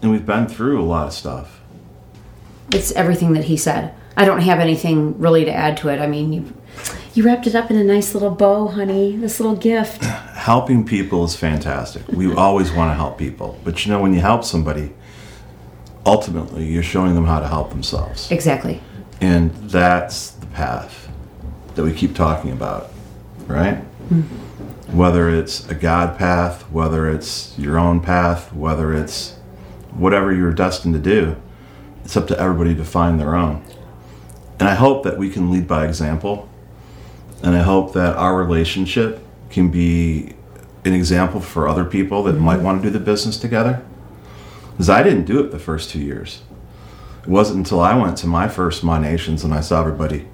and 0.02 0.10
we've 0.10 0.26
been 0.26 0.46
through 0.46 0.80
a 0.80 0.84
lot 0.84 1.06
of 1.06 1.12
stuff 1.12 1.60
It's 2.72 2.92
everything 2.92 3.32
that 3.34 3.44
he 3.44 3.56
said. 3.56 3.94
I 4.16 4.24
don't 4.24 4.40
have 4.40 4.60
anything 4.60 5.18
really 5.18 5.44
to 5.44 5.52
add 5.52 5.76
to 5.78 5.88
it. 5.88 6.00
I 6.00 6.06
mean, 6.06 6.32
you 6.32 6.52
you 7.14 7.24
wrapped 7.24 7.46
it 7.46 7.54
up 7.54 7.70
in 7.70 7.76
a 7.76 7.84
nice 7.84 8.14
little 8.14 8.30
bow, 8.30 8.68
honey. 8.68 9.16
This 9.16 9.38
little 9.40 9.56
gift. 9.56 10.04
helping 10.34 10.84
people 10.84 11.24
is 11.24 11.34
fantastic 11.34 12.06
we 12.08 12.32
always 12.44 12.70
want 12.70 12.90
to 12.90 12.94
help 12.94 13.16
people 13.16 13.58
but 13.64 13.84
you 13.84 13.90
know 13.92 14.00
when 14.02 14.12
you 14.12 14.20
help 14.20 14.44
somebody 14.44 14.92
ultimately 16.04 16.64
you're 16.66 16.82
showing 16.82 17.14
them 17.14 17.24
how 17.24 17.40
to 17.40 17.48
help 17.48 17.70
themselves 17.70 18.30
Exactly. 18.30 18.80
And 19.20 19.50
that's 19.70 20.30
the 20.32 20.46
path 20.46 21.08
that 21.74 21.82
we 21.82 21.92
keep 21.94 22.14
talking 22.14 22.52
about, 22.52 22.90
right? 23.46 23.76
Mm-hmm. 24.10 24.43
Whether 24.92 25.30
it's 25.30 25.68
a 25.68 25.74
God 25.74 26.18
path, 26.18 26.62
whether 26.70 27.10
it's 27.10 27.58
your 27.58 27.78
own 27.78 28.00
path, 28.00 28.52
whether 28.52 28.92
it's 28.92 29.32
whatever 29.92 30.32
you're 30.32 30.52
destined 30.52 30.94
to 30.94 31.00
do, 31.00 31.36
it's 32.04 32.16
up 32.16 32.26
to 32.28 32.38
everybody 32.38 32.74
to 32.74 32.84
find 32.84 33.18
their 33.18 33.34
own. 33.34 33.64
And 34.60 34.68
I 34.68 34.74
hope 34.74 35.02
that 35.04 35.18
we 35.18 35.30
can 35.30 35.50
lead 35.50 35.66
by 35.66 35.86
example. 35.86 36.48
And 37.42 37.56
I 37.56 37.62
hope 37.62 37.92
that 37.94 38.16
our 38.16 38.36
relationship 38.36 39.24
can 39.50 39.70
be 39.70 40.34
an 40.84 40.92
example 40.92 41.40
for 41.40 41.66
other 41.66 41.84
people 41.84 42.22
that 42.24 42.34
might 42.34 42.60
want 42.60 42.82
to 42.82 42.88
do 42.88 42.92
the 42.92 43.04
business 43.04 43.38
together. 43.38 43.84
Because 44.72 44.90
I 44.90 45.02
didn't 45.02 45.24
do 45.24 45.40
it 45.40 45.50
the 45.50 45.58
first 45.58 45.90
two 45.90 46.00
years 46.00 46.42
it 47.24 47.30
wasn't 47.30 47.58
until 47.58 47.80
I 47.80 47.96
went 47.96 48.18
to 48.18 48.26
my 48.26 48.48
first 48.48 48.84
My 48.84 48.98
Nations 48.98 49.44
and 49.44 49.54
I 49.54 49.60
saw 49.60 49.80
everybody, 49.80 50.28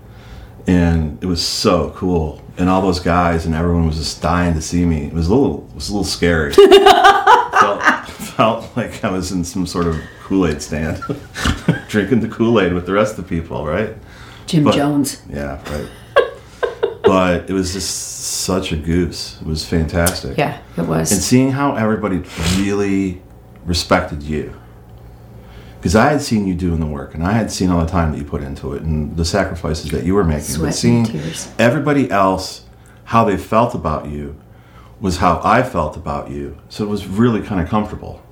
and 0.71 1.23
it 1.23 1.27
was 1.27 1.45
so 1.45 1.91
cool. 1.97 2.41
And 2.57 2.69
all 2.69 2.81
those 2.83 3.01
guys 3.01 3.47
and 3.47 3.55
everyone 3.55 3.87
was 3.87 3.97
just 3.97 4.23
dying 4.23 4.55
to 4.55 4.61
see 4.63 4.85
me. 4.85 5.07
It 5.07 5.13
was 5.13 5.27
a 5.29 5.35
little, 5.35 5.67
it 5.71 5.75
was 5.75 5.89
a 5.89 5.93
little 5.93 6.05
scary. 6.05 6.53
felt, 6.53 7.83
felt 8.09 8.77
like 8.77 9.03
I 9.05 9.11
was 9.11 9.33
in 9.33 9.45
some 9.45 9.67
sort 9.67 9.87
of 9.87 9.97
Kool 10.23 10.47
Aid 10.47 10.63
stand, 10.63 11.03
drinking 11.89 12.21
the 12.21 12.29
Kool 12.29 12.61
Aid 12.61 12.73
with 12.73 12.87
the 12.87 12.93
rest 12.93 13.19
of 13.19 13.25
the 13.25 13.29
people, 13.29 13.67
right? 13.67 13.97
Jim 14.47 14.65
But- 14.65 14.75
Jones. 14.75 15.23
Yeah, 15.29 15.61
right. 15.73 15.89
but 17.03 17.51
it 17.51 17.53
was 17.53 17.73
just 17.73 17.91
such 18.45 18.71
a 18.73 18.77
goose. 18.77 19.39
It 19.41 19.47
was 19.47 19.65
fantastic. 19.67 20.37
Yeah, 20.39 20.61
it 20.77 20.83
was. 20.87 21.11
And 21.13 21.21
seeing 21.21 21.51
how 21.51 21.75
everybody 21.75 22.23
really 22.59 23.23
respected 23.65 24.23
you. 24.23 24.55
Because 25.81 25.97
I 25.97 26.11
had 26.11 26.21
seen 26.21 26.47
you 26.47 26.55
doing 26.55 26.79
the 26.79 26.87
work 26.87 27.15
and 27.15 27.25
I 27.25 27.33
had 27.33 27.51
seen 27.51 27.71
all 27.71 27.81
the 27.83 27.91
time 27.91 28.13
that 28.13 28.19
you 28.19 28.25
put 28.25 28.43
into 28.43 28.75
it 28.75 28.83
and 28.83 29.17
the 29.17 29.25
sacrifices 29.25 29.91
that 29.93 30.05
you 30.05 30.15
were 30.15 30.25
making. 30.25 30.43
Sweat 30.43 30.61
but 30.61 30.67
and 30.67 30.75
seeing 30.75 31.05
tears. 31.07 31.51
everybody 31.59 32.11
else, 32.11 32.67
how 33.05 33.25
they 33.25 33.39
felt 33.39 33.75
about 33.75 34.07
you, 34.07 34.37
was 35.01 35.17
how 35.17 35.41
I 35.43 35.63
felt 35.63 35.97
about 35.97 36.31
you. 36.31 36.59
So 36.69 36.85
it 36.85 36.89
was 36.89 37.07
really 37.07 37.41
kind 37.41 37.63
of 37.63 37.69
comfortable. 37.69 38.23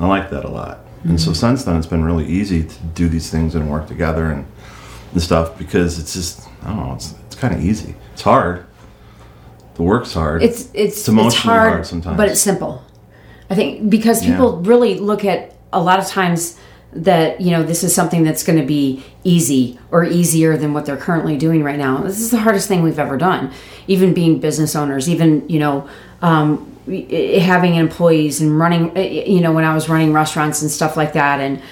I 0.00 0.06
like 0.06 0.30
that 0.30 0.46
a 0.46 0.48
lot. 0.48 0.80
And 1.04 1.20
so 1.20 1.30
mm-hmm. 1.30 1.34
since 1.34 1.64
then, 1.64 1.76
it's 1.76 1.86
been 1.86 2.02
really 2.04 2.26
easy 2.26 2.64
to 2.64 2.82
do 2.94 3.08
these 3.08 3.30
things 3.30 3.54
and 3.54 3.70
work 3.70 3.86
together 3.86 4.30
and, 4.30 4.46
and 5.12 5.22
stuff 5.22 5.58
because 5.58 5.98
it's 5.98 6.14
just, 6.14 6.48
I 6.62 6.68
don't 6.68 6.76
know, 6.78 6.94
it's, 6.94 7.14
it's 7.26 7.36
kind 7.36 7.54
of 7.54 7.62
easy. 7.62 7.94
It's 8.14 8.22
hard. 8.22 8.66
The 9.74 9.82
work's 9.82 10.14
hard. 10.14 10.42
it's 10.42 10.62
it's 10.72 10.74
it's 10.74 11.08
emotionally 11.08 11.54
hard, 11.54 11.72
hard 11.72 11.86
sometimes. 11.86 12.16
but 12.16 12.30
it's 12.30 12.40
simple. 12.40 12.82
I 13.50 13.54
think 13.54 13.90
because 13.90 14.24
Yeah. 14.24 14.32
people 14.32 14.62
really 14.62 14.98
look 14.98 15.24
at 15.24 15.54
a 15.76 15.80
lot 15.80 15.98
of 15.98 16.06
times 16.06 16.58
that 16.92 17.40
you 17.40 17.50
know 17.50 17.62
this 17.62 17.84
is 17.84 17.94
something 17.94 18.24
that's 18.24 18.42
going 18.42 18.58
to 18.58 18.64
be 18.64 19.04
easy 19.22 19.78
or 19.90 20.04
easier 20.04 20.56
than 20.56 20.72
what 20.72 20.86
they're 20.86 20.96
currently 20.96 21.36
doing 21.36 21.62
right 21.62 21.78
now. 21.78 21.98
This 21.98 22.20
is 22.20 22.30
the 22.30 22.38
hardest 22.38 22.68
thing 22.68 22.82
we've 22.82 22.98
ever 22.98 23.16
done. 23.16 23.52
Even 23.86 24.14
being 24.14 24.40
business 24.40 24.74
owners, 24.74 25.08
even 25.08 25.48
you 25.48 25.58
know, 25.58 25.88
um, 26.22 26.76
having 26.86 27.74
employees 27.74 28.40
and 28.40 28.58
running, 28.58 28.96
you 28.96 29.40
know, 29.40 29.52
when 29.52 29.64
I 29.64 29.74
was 29.74 29.88
running 29.88 30.12
restaurants 30.12 30.62
and 30.62 30.70
stuff 30.70 30.96
like 30.96 31.12
that. 31.12 31.40
And 31.40 31.62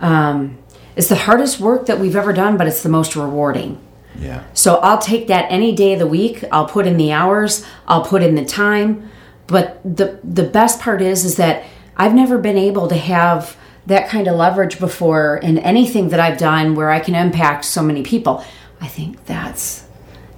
um, 0.00 0.58
it's 0.96 1.08
the 1.08 1.16
hardest 1.16 1.60
work 1.60 1.86
that 1.86 1.98
we've 1.98 2.16
ever 2.16 2.32
done, 2.32 2.56
but 2.56 2.66
it's 2.66 2.82
the 2.82 2.88
most 2.88 3.16
rewarding. 3.16 3.80
Yeah. 4.18 4.44
So 4.52 4.76
I'll 4.76 4.98
take 4.98 5.28
that 5.28 5.46
any 5.50 5.74
day 5.74 5.94
of 5.94 5.98
the 5.98 6.06
week. 6.06 6.44
I'll 6.52 6.68
put 6.68 6.86
in 6.86 6.96
the 6.96 7.12
hours. 7.12 7.64
I'll 7.88 8.04
put 8.04 8.22
in 8.22 8.34
the 8.34 8.44
time. 8.44 9.10
But 9.46 9.80
the 9.84 10.20
the 10.22 10.44
best 10.44 10.80
part 10.80 11.02
is 11.02 11.24
is 11.24 11.36
that 11.36 11.64
I've 11.96 12.14
never 12.14 12.38
been 12.38 12.58
able 12.58 12.88
to 12.88 12.96
have 12.96 13.56
that 13.86 14.08
kind 14.08 14.26
of 14.26 14.36
leverage 14.36 14.78
before 14.78 15.36
in 15.38 15.58
anything 15.58 16.08
that 16.08 16.20
I've 16.20 16.38
done 16.38 16.74
where 16.74 16.90
I 16.90 17.00
can 17.00 17.14
impact 17.14 17.64
so 17.64 17.82
many 17.82 18.02
people. 18.02 18.44
I 18.80 18.86
think 18.86 19.26
that's 19.26 19.86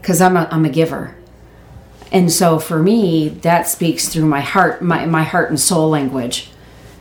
because 0.00 0.20
I'm 0.20 0.36
a, 0.36 0.48
I'm 0.50 0.64
a 0.64 0.70
giver. 0.70 1.16
And 2.12 2.30
so 2.30 2.58
for 2.58 2.82
me, 2.82 3.28
that 3.28 3.68
speaks 3.68 4.08
through 4.08 4.26
my 4.26 4.40
heart, 4.40 4.82
my, 4.82 5.06
my 5.06 5.22
heart 5.22 5.50
and 5.50 5.58
soul 5.58 5.88
language 5.88 6.50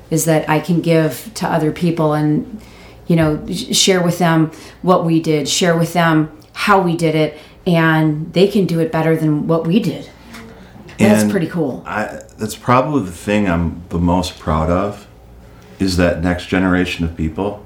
is 0.09 0.25
that 0.25 0.47
I 0.49 0.59
can 0.59 0.81
give 0.81 1.31
to 1.35 1.47
other 1.47 1.71
people 1.71 2.13
and, 2.13 2.61
you 3.07 3.15
know, 3.15 3.45
share 3.47 4.01
with 4.03 4.19
them 4.19 4.51
what 4.81 5.05
we 5.05 5.19
did, 5.19 5.47
share 5.47 5.77
with 5.77 5.93
them 5.93 6.35
how 6.53 6.81
we 6.81 6.95
did 6.95 7.15
it, 7.15 7.37
and 7.67 8.33
they 8.33 8.47
can 8.47 8.65
do 8.65 8.79
it 8.79 8.91
better 8.91 9.15
than 9.15 9.47
what 9.47 9.65
we 9.65 9.79
did. 9.79 10.09
That's 10.97 11.23
And 11.23 11.31
pretty 11.31 11.47
cool. 11.47 11.83
I, 11.85 12.21
that's 12.37 12.55
probably 12.55 13.03
the 13.03 13.11
thing 13.11 13.47
I'm 13.49 13.83
the 13.89 13.99
most 13.99 14.39
proud 14.39 14.69
of 14.69 15.07
is 15.79 15.97
that 15.97 16.23
next 16.23 16.47
generation 16.47 17.03
of 17.05 17.15
people. 17.17 17.65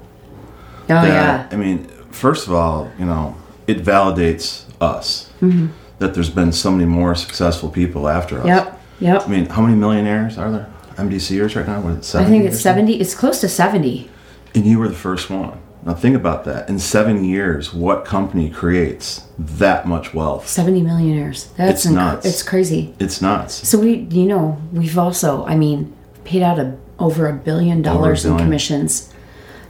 Oh, 0.84 0.86
that- 0.88 1.06
yeah. 1.06 1.48
I 1.50 1.56
mean, 1.56 1.84
first 2.10 2.46
of 2.48 2.52
all, 2.52 2.90
you 2.98 3.04
know, 3.04 3.36
it 3.66 3.82
validates 3.84 4.64
us 4.80 5.30
Mm-hmm. 5.40 5.68
that 6.00 6.12
there's 6.14 6.28
been 6.30 6.52
so 6.52 6.70
many 6.70 6.84
more 6.84 7.14
successful 7.14 7.70
people 7.70 8.08
after 8.08 8.40
us. 8.40 8.46
Yep. 8.46 8.80
Yep. 9.00 9.22
I 9.22 9.26
mean, 9.30 9.46
how 9.46 9.62
many 9.62 9.74
millionaires 9.76 10.36
are 10.36 10.50
there? 10.50 10.68
MDCers 10.96 11.56
right 11.56 11.66
now? 11.66 11.80
What, 11.80 12.14
I 12.14 12.24
think 12.26 12.44
it's? 12.44 12.60
70, 12.60 13.00
it's 13.00 13.14
close 13.14 13.40
to 13.40 13.48
70. 13.48 14.10
And 14.54 14.66
you 14.66 14.78
were 14.78 14.88
the 14.88 14.94
first 14.94 15.30
one. 15.30 15.58
Now 15.84 15.94
think 15.94 16.14
about 16.14 16.44
that. 16.44 16.68
In 16.68 16.78
seven 16.78 17.24
years, 17.24 17.72
what 17.72 18.04
company 18.04 18.50
creates 18.50 19.26
that 19.38 19.86
much 19.88 20.12
wealth? 20.12 20.46
70 20.46 20.82
millionaires. 20.82 21.46
That's 21.56 21.84
It's 21.84 21.92
inc- 21.92 21.94
nuts. 21.94 22.26
It's 22.26 22.42
crazy. 22.42 22.94
It's 22.98 23.22
nuts. 23.22 23.66
So 23.66 23.78
we, 23.78 23.94
you 24.10 24.26
know, 24.26 24.60
we've 24.72 24.98
also, 24.98 25.44
I 25.46 25.56
mean, 25.56 25.94
paid 26.24 26.42
out 26.42 26.58
a, 26.58 26.76
over 26.98 27.26
a 27.26 27.32
billion 27.32 27.80
dollars 27.80 28.24
in 28.26 28.32
billion. 28.32 28.46
commissions. 28.46 29.12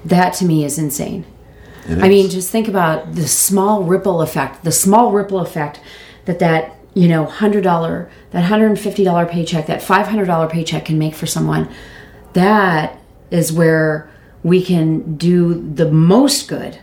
That 0.05 0.35
to 0.35 0.45
me 0.45 0.65
is 0.65 0.79
insane. 0.79 1.25
I 1.89 2.09
mean, 2.09 2.29
just 2.29 2.51
think 2.51 2.69
about 2.69 3.15
the 3.15 3.27
small 3.27 3.83
ripple 3.85 4.21
effect, 4.23 4.65
the 4.65 4.71
small 4.73 5.13
ripple 5.13 5.41
effect 5.41 5.81
that 6.27 6.39
that, 6.39 6.77
you 6.95 7.09
know, 7.09 7.27
$100, 7.27 8.09
that 8.31 8.51
$150 8.51 9.31
paycheck, 9.31 9.67
that 9.67 9.81
$500 9.81 10.51
paycheck 10.51 10.85
can 10.85 10.99
make 10.99 11.15
for 11.15 11.27
someone. 11.27 11.69
That 12.35 12.99
is 13.31 13.53
where 13.53 14.10
we 14.43 14.63
can 14.65 15.17
do 15.17 15.55
the 15.55 15.91
most 15.91 16.49
good 16.49 16.79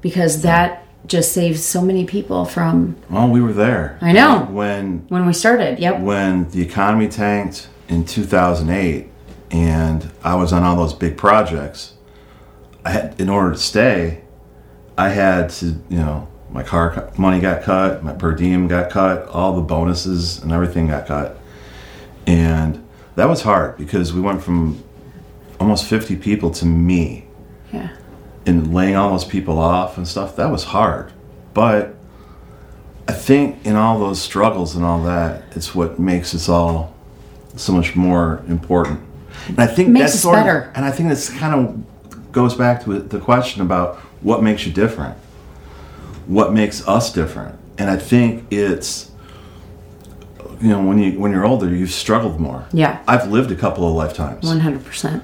because 0.00 0.42
that 0.42 0.84
just 1.06 1.32
saves 1.32 1.62
so 1.62 1.82
many 1.82 2.04
people 2.06 2.44
from 2.44 2.96
well, 3.10 3.28
we 3.28 3.40
were 3.40 3.52
there. 3.52 3.98
I 4.00 4.12
know. 4.12 4.46
When 4.50 5.06
when 5.08 5.26
we 5.26 5.32
started. 5.32 5.78
Yep. 5.78 6.00
when 6.00 6.50
the 6.50 6.62
economy 6.62 7.08
tanked 7.08 7.68
in 7.88 8.04
2008 8.04 9.10
and 9.50 10.10
I 10.22 10.34
was 10.34 10.52
on 10.52 10.62
all 10.62 10.76
those 10.76 10.94
big 10.94 11.16
projects, 11.16 11.94
I 12.84 12.90
had 12.90 13.20
in 13.20 13.28
order 13.28 13.52
to 13.52 13.58
stay, 13.58 14.22
I 14.96 15.10
had 15.10 15.50
to, 15.50 15.66
you 15.88 15.98
know, 15.98 16.28
my 16.50 16.62
car 16.62 17.12
money 17.18 17.40
got 17.40 17.62
cut, 17.62 18.02
my 18.02 18.12
per 18.12 18.32
diem 18.34 18.68
got 18.68 18.90
cut, 18.90 19.26
all 19.28 19.56
the 19.56 19.62
bonuses 19.62 20.42
and 20.42 20.52
everything 20.52 20.86
got 20.86 21.06
cut. 21.06 21.38
And 22.26 22.86
that 23.16 23.28
was 23.28 23.42
hard 23.42 23.76
because 23.76 24.12
we 24.14 24.20
went 24.20 24.42
from 24.42 24.82
almost 25.60 25.86
50 25.86 26.16
people 26.16 26.50
to 26.50 26.66
me 26.66 27.26
Yeah. 27.72 27.88
and 28.46 28.74
laying 28.74 28.96
all 28.96 29.10
those 29.10 29.24
people 29.24 29.58
off 29.58 29.96
and 29.96 30.06
stuff. 30.06 30.36
That 30.36 30.50
was 30.50 30.64
hard. 30.64 31.12
But 31.54 31.94
I 33.08 33.12
think 33.12 33.64
in 33.64 33.76
all 33.76 33.98
those 33.98 34.20
struggles 34.20 34.74
and 34.76 34.84
all 34.84 35.02
that, 35.04 35.42
it's 35.54 35.74
what 35.74 35.98
makes 35.98 36.34
us 36.34 36.48
all 36.48 36.94
so 37.56 37.72
much 37.72 37.94
more 37.94 38.42
important. 38.48 39.00
And 39.48 39.60
I 39.60 39.66
think 39.66 39.96
that's 39.96 40.18
sort 40.18 40.36
better. 40.36 40.58
of, 40.62 40.76
and 40.76 40.84
I 40.84 40.90
think 40.90 41.08
this 41.10 41.28
kind 41.30 41.54
of 41.54 42.32
goes 42.32 42.54
back 42.54 42.82
to 42.84 42.98
the 42.98 43.20
question 43.20 43.62
about 43.62 43.96
what 44.22 44.42
makes 44.42 44.64
you 44.66 44.72
different, 44.72 45.16
what 46.26 46.52
makes 46.52 46.86
us 46.88 47.12
different, 47.12 47.56
and 47.78 47.90
I 47.90 47.96
think 47.96 48.46
it's 48.50 49.10
you 50.60 50.68
know 50.70 50.82
when 50.82 50.98
you 50.98 51.18
when 51.18 51.30
you're 51.32 51.44
older, 51.44 51.68
you've 51.68 51.90
struggled 51.90 52.40
more. 52.40 52.64
Yeah. 52.72 53.02
I've 53.06 53.30
lived 53.30 53.50
a 53.50 53.56
couple 53.56 53.86
of 53.86 53.94
lifetimes. 53.94 54.44
One 54.46 54.60
hundred 54.60 54.84
percent. 54.84 55.22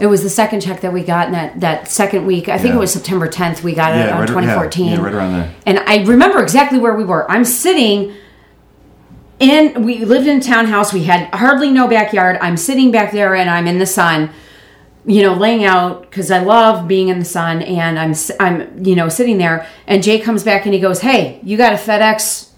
It 0.00 0.06
was 0.08 0.22
the 0.24 0.28
second 0.30 0.60
check 0.60 0.80
that 0.80 0.92
we 0.92 1.02
got 1.04 1.28
in 1.28 1.32
that, 1.34 1.60
that 1.60 1.88
second 1.88 2.26
week. 2.26 2.48
I 2.48 2.58
think 2.58 2.70
Yeah. 2.70 2.76
it 2.76 2.80
was 2.80 2.92
September 2.92 3.28
tenth. 3.28 3.62
We 3.62 3.74
got 3.74 3.94
it 3.94 4.06
Yeah, 4.06 4.14
on 4.14 4.20
right- 4.20 4.28
twenty 4.28 4.48
fourteen. 4.48 4.92
yeah, 4.92 5.00
right 5.00 5.14
around 5.14 5.32
there. 5.34 5.50
And 5.66 5.78
I 5.86 6.02
remember 6.04 6.42
exactly 6.42 6.78
where 6.80 6.94
we 6.94 7.04
were. 7.04 7.30
I'm 7.30 7.44
sitting 7.44 8.12
in. 9.38 9.84
We 9.84 10.04
lived 10.04 10.26
in 10.26 10.38
a 10.38 10.42
townhouse. 10.42 10.92
We 10.92 11.04
had 11.04 11.32
hardly 11.34 11.70
no 11.70 11.86
backyard. 11.86 12.38
I'm 12.40 12.56
sitting 12.56 12.90
back 12.90 13.12
there, 13.12 13.34
and 13.36 13.48
I'm 13.48 13.66
in 13.68 13.78
the 13.78 13.86
sun. 13.86 14.30
You 15.06 15.22
know, 15.22 15.34
laying 15.34 15.64
out 15.64 16.02
because 16.10 16.30
I 16.30 16.38
love 16.40 16.88
being 16.88 17.08
in 17.08 17.18
the 17.20 17.24
sun, 17.24 17.62
and 17.62 17.96
I'm 17.98 18.14
I'm 18.40 18.84
you 18.84 18.96
know 18.96 19.08
sitting 19.08 19.38
there. 19.38 19.64
And 19.86 20.02
Jay 20.02 20.18
comes 20.18 20.42
back 20.42 20.64
and 20.64 20.74
he 20.74 20.80
goes, 20.80 21.02
"Hey, 21.02 21.38
you 21.44 21.56
got 21.56 21.72
a 21.72 21.76
FedEx 21.76 22.48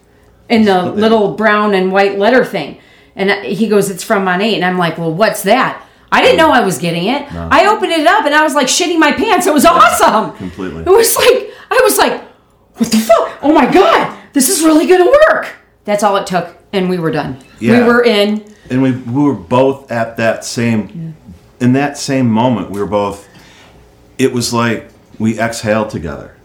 in 0.48 0.64
the 0.64 0.82
little 0.84 1.34
brown 1.34 1.74
and 1.74 1.92
white 1.92 2.18
letter 2.18 2.44
thing. 2.44 2.78
And 3.16 3.30
he 3.44 3.66
goes, 3.66 3.90
It's 3.90 4.04
from 4.04 4.24
Monat. 4.24 4.54
And 4.54 4.64
I'm 4.64 4.78
like, 4.78 4.96
Well, 4.96 5.12
what's 5.12 5.42
that? 5.42 5.82
I 6.16 6.22
didn't 6.22 6.38
know 6.38 6.50
I 6.50 6.60
was 6.64 6.78
getting 6.78 7.06
it. 7.08 7.30
I 7.32 7.66
opened 7.66 7.92
it 7.92 8.06
up 8.06 8.24
and 8.24 8.34
I 8.34 8.42
was 8.42 8.54
like 8.54 8.66
shitting 8.68 8.98
my 8.98 9.12
pants. 9.12 9.46
It 9.46 9.52
was 9.54 9.64
awesome. 9.66 10.36
Completely. 10.36 10.82
It 10.82 10.88
was 10.88 11.14
like, 11.16 11.50
I 11.70 11.80
was 11.84 11.98
like, 11.98 12.22
What 12.78 12.90
the 12.90 12.98
fuck? 12.98 13.38
Oh 13.42 13.52
my 13.52 13.70
God, 13.72 14.16
this 14.32 14.48
is 14.48 14.62
really 14.62 14.86
going 14.86 15.04
to 15.04 15.18
work. 15.30 15.54
That's 15.84 16.02
all 16.02 16.16
it 16.16 16.26
took. 16.26 16.56
And 16.72 16.88
we 16.90 16.98
were 16.98 17.10
done. 17.10 17.38
Yeah. 17.60 17.80
We 17.80 17.84
were 17.86 18.02
in. 18.04 18.44
and 18.70 18.82
we, 18.82 18.92
we 18.92 19.22
were 19.22 19.34
both 19.34 19.90
at 19.92 20.16
that 20.16 20.44
same 20.44 21.14
in 21.60 21.72
that 21.74 21.96
same 21.96 22.28
moment 22.30 22.70
we 22.70 22.80
were 22.80 22.86
both 22.86 23.26
it 24.18 24.32
was 24.32 24.52
like 24.52 24.90
we 25.18 25.38
exhaled 25.40 25.88
together 25.90 26.36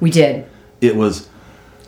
We 0.00 0.10
did. 0.10 0.46
it 0.80 0.94
was 0.94 1.28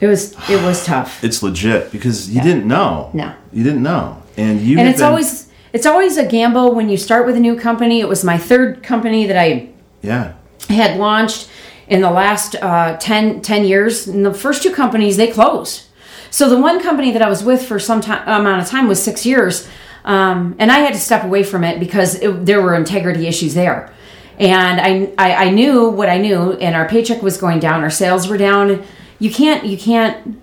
It 0.00 0.07
was 0.09 0.33
it 0.50 0.61
was 0.64 0.85
tough. 0.85 1.22
it's 1.22 1.40
legit 1.42 1.92
because 1.92 2.28
you 2.35 2.40
didn't 2.42 2.66
know 2.66 3.11
No. 3.14 3.35
you 3.52 3.62
didn't 3.62 3.83
know 3.83 4.22
and 4.37 4.61
you 4.61 4.78
and 4.78 4.88
it's 4.88 4.98
been- 4.98 5.07
always 5.09 5.48
it's 5.72 5.87
always 5.87 6.16
a 6.16 6.26
gamble 6.26 6.74
when 6.74 6.88
you 6.88 6.96
start 6.96 7.26
with 7.26 7.37
a 7.37 7.40
new 7.40 7.57
company. 7.57 8.00
It 8.00 8.09
was 8.09 8.24
my 8.24 8.38
third 8.38 8.83
company 8.83 9.26
that 9.26 9.37
I 9.37 9.70
yeah 10.02 10.35
had 10.68 10.98
launched 10.98 11.48
in 11.88 12.02
the 12.02 12.11
last 12.11 12.54
uh, 12.57 12.96
10, 12.98 13.40
10 13.40 13.64
years. 13.64 14.07
And 14.07 14.24
the 14.24 14.35
first 14.35 14.62
two 14.62 14.72
companies, 14.72 15.16
they 15.16 15.28
closed. 15.28 15.85
So 16.31 16.48
the 16.48 16.61
one 16.61 16.83
company 16.83 17.11
that 17.12 17.22
I 17.22 17.28
was 17.28 17.42
with 17.42 17.64
for 17.66 17.78
some 17.78 18.00
time, 18.00 18.22
amount 18.28 18.62
of 18.62 18.68
time 18.68 18.87
was 18.87 19.02
six 19.02 19.24
years. 19.24 19.68
Um, 20.04 20.54
and 20.59 20.70
I 20.70 20.78
had 20.81 20.92
to 20.92 21.00
step 21.00 21.24
away 21.24 21.42
from 21.42 21.64
it 21.64 21.81
because 21.81 22.16
it, 22.16 22.46
there 22.46 22.62
were 22.62 22.74
integrity 22.74 23.26
issues 23.26 23.54
there. 23.54 23.92
And 24.38 24.81
I, 24.81 25.12
I, 25.18 25.46
I 25.46 25.50
knew 25.50 25.88
what 25.88 26.09
I 26.09 26.18
knew 26.18 26.52
and 26.52 26.76
our 26.76 26.88
paycheck 26.88 27.22
was 27.22 27.38
going 27.38 27.59
down. 27.59 27.83
Our 27.83 27.90
sales 27.90 28.28
were 28.28 28.38
down. 28.38 28.85
You 29.18 29.31
can't, 29.31 29.64
you 29.64 29.76
can't, 29.76 30.40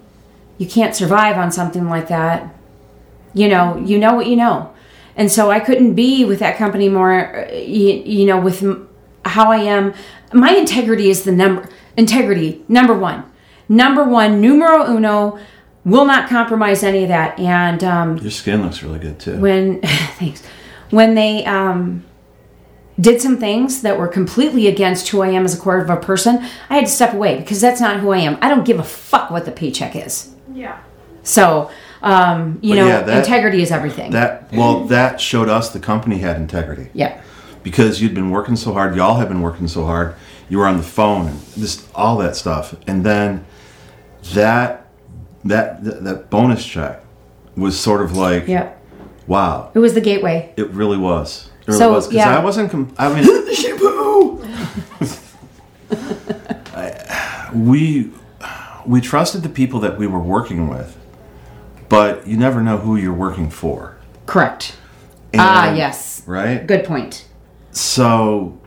you 0.58 0.68
can't 0.68 0.96
survive 0.96 1.38
on 1.38 1.52
something 1.52 1.88
like 1.88 2.08
that. 2.10 2.54
You 3.34 3.48
know, 3.48 3.78
you 3.78 3.98
know 3.98 4.16
what 4.16 4.28
you 4.28 4.36
know. 4.36 4.74
And 5.16 5.32
so 5.32 5.50
I 5.50 5.60
couldn't 5.60 5.94
be 5.94 6.26
with 6.26 6.40
that 6.40 6.58
company 6.58 6.90
more, 6.90 7.48
uh, 7.48 7.54
you, 7.54 8.04
you 8.06 8.26
know, 8.26 8.40
with 8.40 8.62
how 9.24 9.52
I 9.52 9.58
am. 9.58 9.94
My 10.34 10.52
integrity 10.52 11.10
is 11.10 11.24
the 11.24 11.32
number, 11.32 11.70
integrity, 11.96 12.64
number 12.68 12.94
one. 12.94 13.24
Number 13.68 14.04
one, 14.04 14.42
numero 14.42 14.86
uno, 14.86 15.40
will 15.86 16.06
not 16.06 16.30
compromise 16.30 16.84
any 16.84 17.04
of 17.04 17.10
that. 17.10 17.40
And 17.40 17.84
um, 17.84 18.18
your 18.18 18.32
skin 18.32 18.62
looks 18.64 18.84
really 18.84 19.00
good 19.00 19.20
too 19.20 19.40
when, 19.40 19.82
thanks, 20.20 20.44
when 20.90 21.16
they 21.16 21.46
um, 21.46 22.04
did 23.00 23.22
some 23.22 23.38
things 23.38 23.82
that 23.82 23.98
were 23.98 24.08
completely 24.08 24.68
against 24.68 25.10
who 25.10 25.22
I 25.22 25.30
am 25.30 25.46
as 25.46 25.58
a 25.58 25.62
core 25.62 25.80
of 25.80 25.90
a 25.90 25.98
person, 25.98 26.46
I 26.70 26.76
had 26.76 26.86
to 26.86 26.92
step 26.92 27.14
away 27.14 27.40
because 27.40 27.62
that's 27.62 27.82
not 27.82 28.00
who 28.00 28.12
I 28.12 28.20
am. 28.20 28.38
I 28.42 28.50
don't 28.50 28.66
give 28.66 28.80
a 28.80 28.84
fuck 28.84 29.32
what 29.32 29.46
the 29.46 29.52
paycheck 29.52 29.96
is. 29.96 30.34
Yeah. 30.54 30.82
So, 31.24 31.72
um, 32.06 32.60
you 32.62 32.72
But 32.72 32.76
know, 32.82 32.88
yeah, 32.88 33.02
that- 33.02 33.18
integrity 33.26 33.62
is 33.62 33.72
everything. 33.72 34.12
that 34.12 34.52
well 34.54 34.86
that 34.86 35.20
showed 35.20 35.50
us 35.50 35.70
the 35.72 35.80
company 35.80 36.20
had 36.20 36.38
integrity 36.38 36.90
yeah. 36.94 37.20
because 37.64 38.02
you'd 38.02 38.14
been 38.16 38.30
working 38.30 38.56
so 38.56 38.72
hard 38.74 38.96
y'all 38.96 39.16
had 39.16 39.28
been 39.28 39.42
working 39.42 39.68
so 39.68 39.86
hard 39.86 40.16
you 40.48 40.58
were 40.60 40.68
on 40.68 40.78
the 40.78 40.84
phone 40.84 41.28
and 41.28 41.40
just 41.56 41.88
all 41.96 42.18
that 42.18 42.36
stuff 42.36 42.76
and 42.88 43.04
then 43.06 43.44
that 44.34 44.88
that 45.44 45.84
that, 45.84 46.30
bonus 46.30 46.64
check 46.66 47.02
was 47.58 47.78
sort 47.80 48.02
of 48.02 48.16
like 48.16 48.48
Yeah. 48.48 48.72
wow 49.28 49.72
It 49.74 49.80
was 49.80 49.94
the 49.94 50.02
gateway. 50.02 50.54
It 50.58 50.70
really 50.72 50.98
was. 50.98 51.50
It 51.62 51.68
really 51.70 51.80
So, 51.80 51.92
was 51.94 52.08
because 52.08 52.26
yeah. 52.28 52.38
I 52.40 52.44
wasn't. 52.44 52.70
Com- 52.72 52.94
I 52.98 53.14
mean, 53.14 53.54
shampoo. 53.62 54.44
I- 56.76 57.50
we 57.54 58.12
we 58.86 59.02
trusted 59.02 59.42
the 59.44 59.50
people 59.50 59.80
that 59.82 59.98
we 59.98 60.06
were 60.08 60.20
working 60.20 60.68
with, 60.68 60.96
but 61.96 62.28
you 62.28 62.36
never 62.38 62.62
know 62.62 62.78
who 62.78 62.96
you're 62.98 63.14
working 63.14 63.50
for. 63.50 63.96
Correct. 64.26 64.76
ah, 65.38 65.68
And- 65.70 65.78
yes. 65.78 66.22
Right? 66.26 66.66
Good 66.68 66.84
point. 66.84 67.26
So 67.72 68.60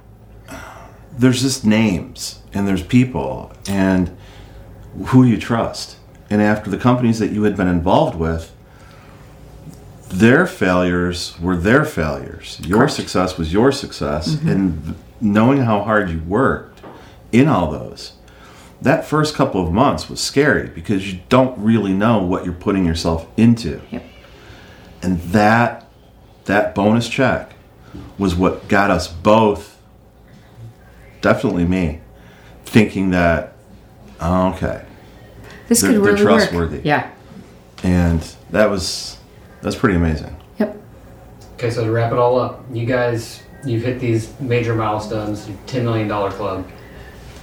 there's 1.17 1.43
just 1.43 1.65
names 1.65 2.41
and 2.55 2.67
there's 2.67 2.83
people 2.83 3.53
and 3.69 4.17
who 5.07 5.25
do 5.25 5.29
you 5.31 5.37
trust? 5.39 5.97
And 6.31 6.41
after 6.41 6.71
the 6.71 6.79
companies 6.79 7.19
that 7.19 7.31
you 7.31 7.43
had 7.43 7.57
been 7.57 7.69
involved 7.69 8.17
with, 8.19 8.53
their 10.09 10.47
failures 10.47 11.39
were 11.41 11.57
their 11.57 11.85
failures. 11.85 12.59
Your 12.65 12.79
Correct. 12.79 12.93
success 12.95 13.37
was 13.39 13.53
your 13.53 13.73
success. 13.73 14.35
And 14.43 14.83
th- 14.85 14.97
knowing 15.21 15.59
how 15.63 15.83
hard 15.83 16.09
you 16.11 16.21
worked 16.27 16.81
in 17.33 17.47
all 17.49 17.71
those, 17.71 18.13
that 18.83 19.05
first 19.05 19.35
couple 19.35 19.65
of 19.67 19.73
months 19.73 20.09
was 20.09 20.21
scary 20.21 20.69
because 20.69 21.13
you 21.13 21.21
don't 21.29 21.59
really 21.59 21.93
know 21.93 22.23
what 22.23 22.45
you're 22.45 22.55
putting 22.55 22.85
yourself 22.85 23.27
into. 23.37 23.81
Yep. 23.91 24.05
And 25.03 25.21
that 25.33 25.87
that 26.45 26.75
bonus 26.75 27.09
check 27.09 27.53
was 28.19 28.35
what 28.37 28.69
got 28.69 28.91
us 28.91 29.09
both 29.09 29.79
definitely 31.21 31.65
me 31.65 32.01
thinking 32.65 33.11
that 33.11 33.55
oh, 34.21 34.49
okay 34.55 34.85
This 35.69 35.81
They're- 35.81 35.91
could 35.93 35.97
they're 36.05 36.13
really 36.15 36.25
work. 36.25 36.39
trustworthy. 36.41 36.81
Yeah. 36.85 37.11
and 37.83 38.21
that 38.51 38.71
was 38.71 39.19
that's 39.63 39.77
pretty 39.77 39.97
amazing 39.97 40.37
Yep. 40.59 40.81
Okay, 41.55 41.71
so 41.71 41.85
to 41.85 41.91
wrap 41.91 42.13
it 42.13 42.19
all 42.19 42.39
up, 42.39 42.65
you 42.73 42.87
guys, 42.87 43.43
you've 43.65 43.83
hit 43.83 43.99
these 44.01 44.33
major 44.41 44.75
milestones, 44.75 45.47
$10 45.67 45.83
million 45.85 46.09
club. 46.33 46.69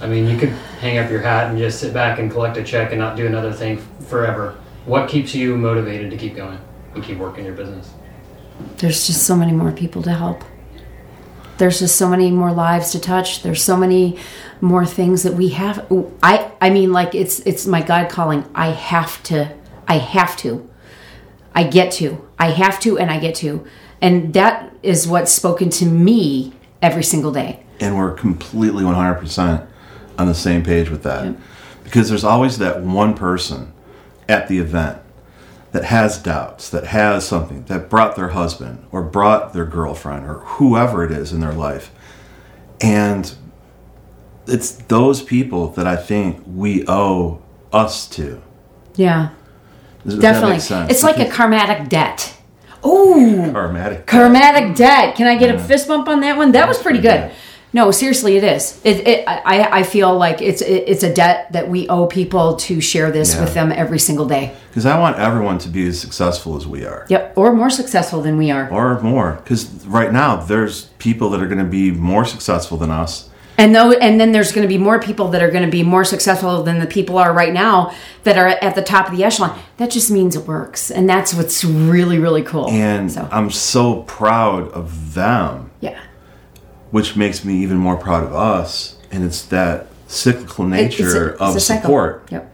I 0.00 0.06
mean, 0.06 0.28
you 0.28 0.36
could 0.36 0.50
hang 0.80 0.98
up 0.98 1.10
your 1.10 1.20
hat 1.20 1.48
and 1.48 1.58
just 1.58 1.80
sit 1.80 1.94
back 1.94 2.18
and 2.18 2.30
collect 2.30 2.56
a 2.58 2.62
check 2.64 2.90
and 2.92 3.00
not 3.00 3.16
do 3.16 3.26
another 3.26 3.52
thing 3.52 3.78
forever. 4.08 4.56
What 4.84 5.08
keeps 5.08 5.34
you 5.34 5.56
motivated 5.56 6.10
to 6.10 6.16
keep 6.16 6.36
going 6.36 6.58
and 6.94 7.02
keep 7.02 7.18
working 7.18 7.44
your 7.44 7.54
business? 7.54 7.90
There's 8.78 9.06
just 9.06 9.22
so 9.24 9.36
many 9.36 9.52
more 9.52 9.72
people 9.72 10.02
to 10.02 10.12
help. 10.12 10.44
There's 11.58 11.78
just 11.78 11.96
so 11.96 12.08
many 12.08 12.30
more 12.30 12.52
lives 12.52 12.92
to 12.92 13.00
touch. 13.00 13.42
There's 13.42 13.62
so 13.62 13.76
many 13.76 14.18
more 14.60 14.84
things 14.84 15.22
that 15.22 15.32
we 15.34 15.48
have. 15.50 15.86
I 16.22 16.52
I 16.60 16.68
mean, 16.70 16.92
like 16.92 17.14
it's 17.14 17.40
it's 17.40 17.66
my 17.66 17.80
God 17.80 18.10
calling. 18.10 18.44
I 18.54 18.68
have 18.68 19.22
to. 19.24 19.54
I 19.88 19.96
have 19.98 20.36
to. 20.38 20.68
I 21.54 21.64
get 21.64 21.90
to. 21.92 22.26
I 22.38 22.50
have 22.50 22.78
to, 22.80 22.98
and 22.98 23.10
I 23.10 23.18
get 23.18 23.34
to, 23.36 23.66
and 24.02 24.34
that 24.34 24.74
is 24.82 25.08
what's 25.08 25.32
spoken 25.32 25.70
to 25.70 25.86
me 25.86 26.52
every 26.82 27.02
single 27.02 27.32
day. 27.32 27.64
and 27.80 27.96
we're 27.96 28.12
completely 28.12 28.84
100% 28.84 29.66
on 30.18 30.26
the 30.26 30.34
same 30.34 30.62
page 30.62 30.90
with 30.90 31.02
that 31.02 31.34
because 31.84 32.08
there's 32.08 32.24
always 32.24 32.58
that 32.58 32.82
one 32.82 33.14
person 33.14 33.72
at 34.28 34.48
the 34.48 34.58
event 34.58 34.98
that 35.72 35.84
has 35.84 36.18
doubts 36.18 36.70
that 36.70 36.86
has 36.86 37.26
something 37.26 37.64
that 37.64 37.88
brought 37.90 38.16
their 38.16 38.28
husband 38.28 38.84
or 38.90 39.02
brought 39.02 39.52
their 39.52 39.66
girlfriend 39.66 40.26
or 40.26 40.38
whoever 40.40 41.04
it 41.04 41.12
is 41.12 41.32
in 41.32 41.40
their 41.40 41.52
life 41.52 41.90
and 42.80 43.34
it's 44.46 44.70
those 44.72 45.22
people 45.22 45.68
that 45.68 45.86
i 45.86 45.96
think 45.96 46.42
we 46.46 46.84
owe 46.88 47.40
us 47.72 48.08
to 48.08 48.40
Yeah, 48.96 49.30
Does 50.04 50.18
definitely. 50.18 50.56
It's 50.90 51.02
like 51.02 51.18
a 51.18 51.26
karmatic 51.26 51.88
debt. 51.88 52.34
Oh, 52.82 53.14
karmatic 53.52 54.06
Karmatic 54.06 54.74
debt. 54.76 55.16
Can 55.16 55.26
I 55.26 55.36
get 55.36 55.54
a 55.54 55.58
fist 55.58 55.88
bump 55.88 56.08
on 56.08 56.20
that 56.20 56.36
one? 56.36 56.52
That 56.52 56.68
was 56.68 56.78
pretty 56.78 57.00
good. 57.00 57.28
good. 57.28 57.32
No, 57.76 57.90
seriously, 57.90 58.38
it 58.38 58.44
is. 58.56 58.80
It, 58.84 59.06
it 59.06 59.24
I, 59.28 59.80
I 59.80 59.82
feel 59.82 60.16
like 60.16 60.40
it's 60.40 60.62
it, 60.62 60.84
it's 60.92 61.02
a 61.02 61.12
debt 61.12 61.52
that 61.52 61.68
we 61.68 61.86
owe 61.88 62.06
people 62.06 62.56
to 62.68 62.80
share 62.80 63.10
this 63.10 63.34
Yeah. 63.34 63.42
with 63.42 63.52
them 63.52 63.70
every 63.70 63.98
single 63.98 64.26
day. 64.26 64.44
because 64.70 64.86
i 64.86 64.98
want 64.98 65.14
everyone 65.18 65.58
to 65.58 65.68
be 65.68 65.86
as 65.88 65.96
successful 66.00 66.56
as 66.56 66.64
we 66.66 66.80
are 66.86 67.00
Yep, 67.08 67.22
or 67.40 67.52
more 67.52 67.70
successful 67.70 68.20
than 68.26 68.36
we 68.38 68.50
are. 68.56 68.66
or 68.70 69.00
more 69.02 69.28
because 69.42 69.60
right 69.98 70.12
now 70.22 70.30
there's 70.36 70.74
people 71.08 71.28
that 71.30 71.40
are 71.42 71.50
going 71.52 71.64
to 71.68 71.72
be 71.82 71.90
more 71.90 72.24
successful 72.34 72.76
than 72.82 72.90
us 73.02 73.12
And 73.58 73.74
though, 73.74 73.90
and 74.06 74.18
then 74.20 74.32
there's 74.32 74.52
going 74.52 74.66
to 74.68 74.74
be 74.76 74.82
more 74.88 74.98
people 75.08 75.28
that 75.32 75.42
are 75.42 75.50
going 75.50 75.64
to 75.70 75.76
be 75.80 75.82
more 75.82 76.04
successful 76.04 76.62
than 76.62 76.78
the 76.80 76.86
people 76.96 77.16
are 77.24 77.32
right 77.42 77.52
now 77.66 77.92
that 78.24 78.36
are 78.38 78.48
at 78.66 78.74
the 78.74 78.82
top 78.82 79.04
of 79.10 79.16
the 79.16 79.24
echelon. 79.24 79.52
That 79.78 79.90
just 79.90 80.10
means 80.10 80.36
it 80.36 80.46
works, 80.46 80.90
and 80.90 81.04
that's 81.12 81.30
what's 81.34 81.64
really 81.64 82.18
really 82.18 82.42
cool. 82.42 82.68
and 82.70 83.12
so, 83.12 83.22
i'm 83.38 83.50
so 83.50 83.84
proud 84.20 84.62
of 84.80 84.86
them 85.14 85.65
which 86.90 87.16
makes 87.16 87.44
me 87.44 87.54
even 87.62 87.76
more 87.76 87.96
proud 87.96 88.24
of 88.24 88.34
us 88.34 88.96
and 89.10 89.24
it's 89.24 89.42
that 89.42 89.86
cyclical 90.08 90.72
It- 90.72 90.80
it's 90.80 90.98
a- 90.98 91.02
nature 91.02 91.28
it's 91.30 91.40
of 91.40 91.60
support. 91.62 92.26
Yep. 92.30 92.52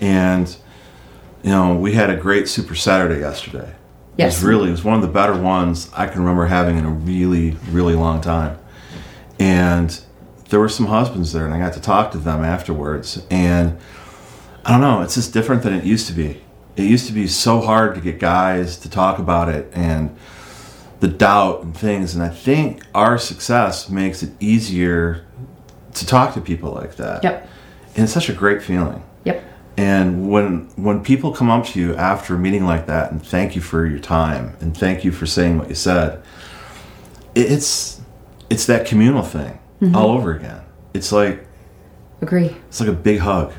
and 0.00 0.56
you 1.42 1.50
know 1.50 1.74
we 1.74 1.92
had 1.92 2.10
a 2.10 2.16
great 2.16 2.48
super 2.48 2.74
saturday 2.74 3.20
yesterday. 3.20 3.68
It 3.68 3.74
Yes. 4.16 4.36
was 4.36 4.44
really 4.44 4.68
it 4.68 4.72
was 4.72 4.84
one 4.84 4.94
of 4.96 5.02
the 5.02 5.08
better 5.08 5.34
ones 5.34 5.88
i 5.96 6.06
can 6.06 6.20
remember 6.20 6.46
having 6.46 6.76
in 6.78 6.84
a 6.84 6.90
really 6.90 7.56
really 7.70 7.94
long 7.94 8.20
time. 8.20 8.56
And 9.38 9.98
there 10.50 10.60
were 10.60 10.68
some 10.68 10.86
husbands 10.86 11.32
there 11.32 11.44
and 11.44 11.54
i 11.54 11.58
got 11.58 11.72
to 11.72 11.80
talk 11.80 12.12
to 12.12 12.18
them 12.18 12.44
afterwards 12.44 13.22
and 13.30 13.76
i 14.64 14.70
don't 14.70 14.80
know 14.80 15.00
it's 15.02 15.14
just 15.14 15.32
different 15.32 15.62
than 15.62 15.72
it 15.74 15.84
used 15.84 16.06
to 16.06 16.12
be. 16.12 16.40
It 16.76 16.84
used 16.84 17.06
to 17.06 17.12
be 17.12 17.28
so 17.28 17.60
hard 17.60 17.94
to 17.94 18.00
get 18.00 18.18
guys 18.18 18.76
to 18.78 18.90
talk 18.90 19.18
about 19.18 19.48
it 19.48 19.70
and 19.74 20.14
the 21.00 21.08
doubt 21.08 21.62
and 21.62 21.76
things 21.76 22.14
and 22.14 22.22
i 22.22 22.28
think 22.28 22.82
our 22.94 23.18
success 23.18 23.88
makes 23.88 24.22
it 24.22 24.30
easier 24.40 25.24
to 25.92 26.06
talk 26.06 26.34
to 26.34 26.40
people 26.40 26.72
like 26.72 26.96
that 26.96 27.22
Yep. 27.22 27.48
and 27.94 28.04
it's 28.04 28.12
such 28.12 28.28
a 28.28 28.32
great 28.32 28.62
feeling 28.62 29.02
Yep. 29.24 29.42
and 29.76 30.28
when 30.30 30.68
when 30.76 31.02
people 31.02 31.32
come 31.32 31.50
up 31.50 31.66
to 31.66 31.80
you 31.80 31.94
after 31.96 32.34
a 32.36 32.38
meeting 32.38 32.64
like 32.64 32.86
that 32.86 33.10
and 33.12 33.24
thank 33.24 33.54
you 33.54 33.60
for 33.62 33.86
your 33.86 33.98
time 33.98 34.56
and 34.60 34.76
thank 34.76 35.04
you 35.04 35.12
for 35.12 35.26
saying 35.26 35.58
what 35.58 35.68
you 35.68 35.74
said, 35.74 36.22
it's 37.34 38.00
it's 38.50 38.66
that 38.66 38.86
communal 38.86 39.22
thing 39.22 39.58
Mm-hmm. 39.80 39.96
all 39.96 40.12
over 40.12 40.32
again. 40.34 40.60
It's 40.94 41.10
like 41.10 41.46
Agree. 42.22 42.56
it's 42.68 42.78
like 42.80 42.88
a 42.88 42.92
big 42.92 43.18
hug. 43.18 43.52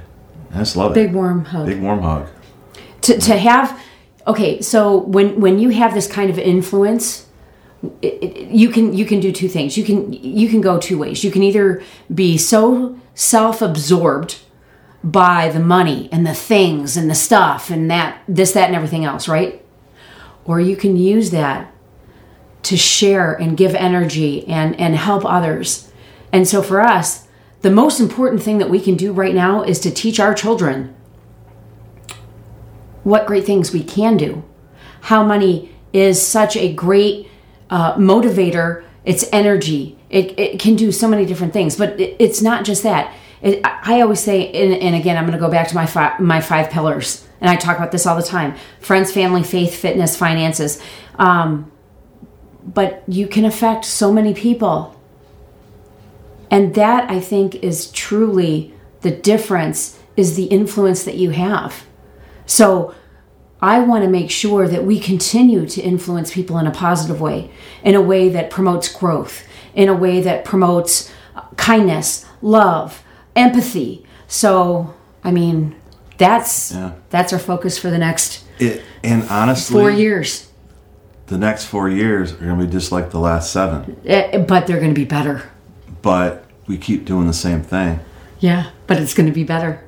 I 0.54 0.60
just 0.60 0.78
love 0.78 0.94
Big 0.94 1.04
it. 1.04 1.08
Big 1.10 1.16
warm 1.16 1.44
hug. 1.46 1.66
Big 1.68 1.82
warm 1.82 2.02
hug. 2.02 2.28
to, 3.02 3.20
to 3.20 3.38
have 3.38 3.78
okay 4.28 4.62
so 4.62 4.98
when 4.98 5.40
when 5.40 5.60
you 5.60 5.70
have 5.70 5.94
this 5.94 6.08
kind 6.08 6.30
of 6.30 6.38
influence 6.38 7.26
it, 8.02 8.24
it, 8.24 8.48
you 8.50 8.70
can 8.70 8.94
you 8.94 9.06
can 9.06 9.20
do 9.20 9.32
two 9.32 9.48
things. 9.48 9.78
You 9.78 9.84
can 9.84 10.12
you 10.14 10.50
can 10.50 10.62
go 10.62 10.80
two 10.80 10.98
ways. 10.98 11.24
You 11.24 11.32
can 11.32 11.44
either 11.44 11.84
be 12.14 12.38
so 12.38 13.00
self-absorbed 13.14 14.40
by 15.04 15.50
the 15.50 15.60
money 15.60 16.10
and 16.12 16.26
the 16.26 16.34
things 16.34 16.98
and 16.98 17.10
the 17.10 17.16
stuff 17.16 17.70
and 17.70 17.90
that 17.92 18.22
this 18.28 18.54
that 18.54 18.68
and 18.68 18.76
everything 18.76 19.06
else 19.06 19.28
right? 19.28 19.64
Or 20.46 20.60
you 20.60 20.76
can 20.76 20.96
use 20.98 21.32
that 21.32 21.72
to 22.64 22.78
share 22.78 23.34
and 23.34 23.58
give 23.58 23.76
energy 23.76 24.48
and 24.48 24.80
and 24.80 24.96
help 24.96 25.24
others. 25.26 25.92
And 26.32 26.48
so 26.48 26.62
for 26.62 26.82
us 26.82 27.28
the 27.62 27.72
most 27.72 28.00
important 28.00 28.44
thing 28.44 28.58
that 28.60 28.70
we 28.70 28.80
can 28.80 28.96
do 28.96 29.12
right 29.12 29.34
now 29.34 29.64
is 29.64 29.80
to 29.82 29.92
teach 29.92 30.20
our 30.20 30.34
children 30.34 30.96
what 33.06 33.28
great 33.28 33.46
things 33.46 33.72
we 33.72 33.84
can 33.84 34.18
do. 34.18 34.44
How 35.02 35.24
money 35.24 35.74
is 35.94 36.20
such 36.20 36.58
a 36.58 36.74
great 36.74 37.30
uh, 37.70 37.94
motivator. 37.96 38.84
It's 39.06 39.30
energy. 39.32 39.98
It, 40.10 40.38
it 40.40 40.60
can 40.60 40.76
do 40.76 40.92
so 40.92 41.08
many 41.08 41.26
different 41.26 41.54
things, 41.54 41.78
but 41.78 42.00
it, 42.00 42.16
it's 42.20 42.42
not 42.42 42.66
just 42.66 42.82
that. 42.84 43.14
It, 43.42 43.62
I 43.64 44.02
always 44.02 44.20
say, 44.20 44.52
and, 44.52 44.74
and 44.74 44.96
again, 44.96 45.18
I'm 45.18 45.26
going 45.26 45.38
to 45.38 45.40
go 45.40 45.52
back 45.52 45.68
to 45.68 45.76
my 45.76 45.86
five, 45.86 46.20
my 46.20 46.42
five 46.42 46.72
pillars, 46.72 47.28
and 47.40 47.50
I 47.50 47.56
talk 47.56 47.78
about 47.78 47.92
this 47.92 48.08
all 48.08 48.16
the 48.16 48.24
time: 48.24 48.56
friends, 48.80 49.12
family, 49.12 49.44
faith, 49.44 49.76
fitness, 49.76 50.18
finances. 50.18 50.82
Um, 51.20 51.72
but 52.64 53.04
you 53.08 53.28
can 53.28 53.46
affect 53.46 53.86
so 53.86 54.12
many 54.12 54.34
people, 54.34 55.00
and 56.50 56.74
that 56.74 57.10
I 57.12 57.20
think 57.20 57.56
is 57.56 57.92
truly 57.92 58.74
the 59.02 59.12
difference. 59.12 60.00
Is 60.18 60.38
the 60.38 60.46
influence 60.46 61.04
that 61.04 61.16
you 61.16 61.32
have. 61.32 61.86
So 62.46 62.94
I 63.62 63.80
want 63.80 64.04
to 64.04 64.10
make 64.10 64.30
sure 64.30 64.68
that 64.68 64.84
we 64.86 65.00
continue 65.00 65.66
to 65.68 65.82
influence 65.82 66.34
people 66.34 66.58
in 66.58 66.68
a 66.68 66.72
positive 66.72 67.20
way, 67.22 67.50
in 67.84 67.96
a 67.96 68.02
way 68.02 68.30
that 68.30 68.50
promotes 68.50 68.88
growth, 68.92 69.44
in 69.74 69.90
a 69.90 69.94
way 69.94 70.22
that 70.22 70.46
promotes 70.46 71.12
uh, 71.36 71.42
kindness, 71.58 72.26
love, 72.42 73.04
empathy. 73.36 74.06
So, 74.28 74.94
I 75.24 75.32
mean, 75.32 75.76
that's 76.18 76.72
Yeah. 76.74 76.92
that's 77.10 77.34
our 77.34 77.40
focus 77.40 77.78
for 77.78 77.90
the 77.90 77.98
next 77.98 78.44
It 78.60 78.82
and 79.04 79.24
honestly, 79.30 79.74
four 79.82 79.92
years. 79.92 80.48
the 81.28 81.38
next 81.38 81.66
four 81.66 81.90
years 81.90 82.32
are 82.34 82.38
going 82.38 82.60
to 82.60 82.66
be 82.66 82.72
just 82.72 82.92
like 82.92 83.10
the 83.12 83.20
last 83.20 83.52
seven, 83.52 83.98
Eh, 84.06 84.38
But 84.38 84.66
they're 84.68 84.80
going 84.80 84.94
to 84.94 85.00
be 85.00 85.06
better. 85.06 85.44
but 86.02 86.46
we 86.68 86.78
keep 86.78 87.06
doing 87.06 87.28
the 87.28 87.34
same 87.34 87.62
thing. 87.62 88.00
Yeah, 88.40 88.68
but 88.88 88.98
it's 88.98 89.14
going 89.14 89.28
to 89.28 89.34
be 89.34 89.44
better. 89.44 89.84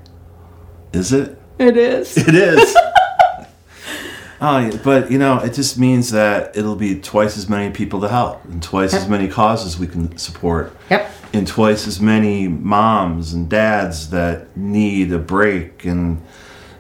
Is 0.94 1.12
it? 1.14 1.40
It 1.60 1.76
is. 1.78 2.16
It 2.18 2.36
is. 2.36 2.76
oh, 4.42 4.80
but 4.84 5.12
you 5.12 5.18
know, 5.18 5.40
it 5.40 5.54
just 5.54 5.78
means 5.80 6.12
that 6.12 6.56
it'll 6.56 6.76
be 6.76 7.00
twice 7.00 7.38
as 7.38 7.50
many 7.50 7.72
people 7.74 8.02
to 8.02 8.08
help, 8.08 8.44
and 8.46 8.62
twice 8.62 8.94
as 8.94 9.08
many 9.08 9.28
causes 9.28 9.80
we 9.80 9.88
can 9.88 10.16
support, 10.18 10.76
Yep. 10.90 11.12
and 11.34 11.48
twice 11.48 11.88
as 11.88 12.00
many 12.00 12.48
moms 12.48 13.34
and 13.34 13.50
dads 13.50 14.10
that 14.12 14.56
need 14.56 15.12
a 15.12 15.20
break 15.20 15.86
and 15.86 16.22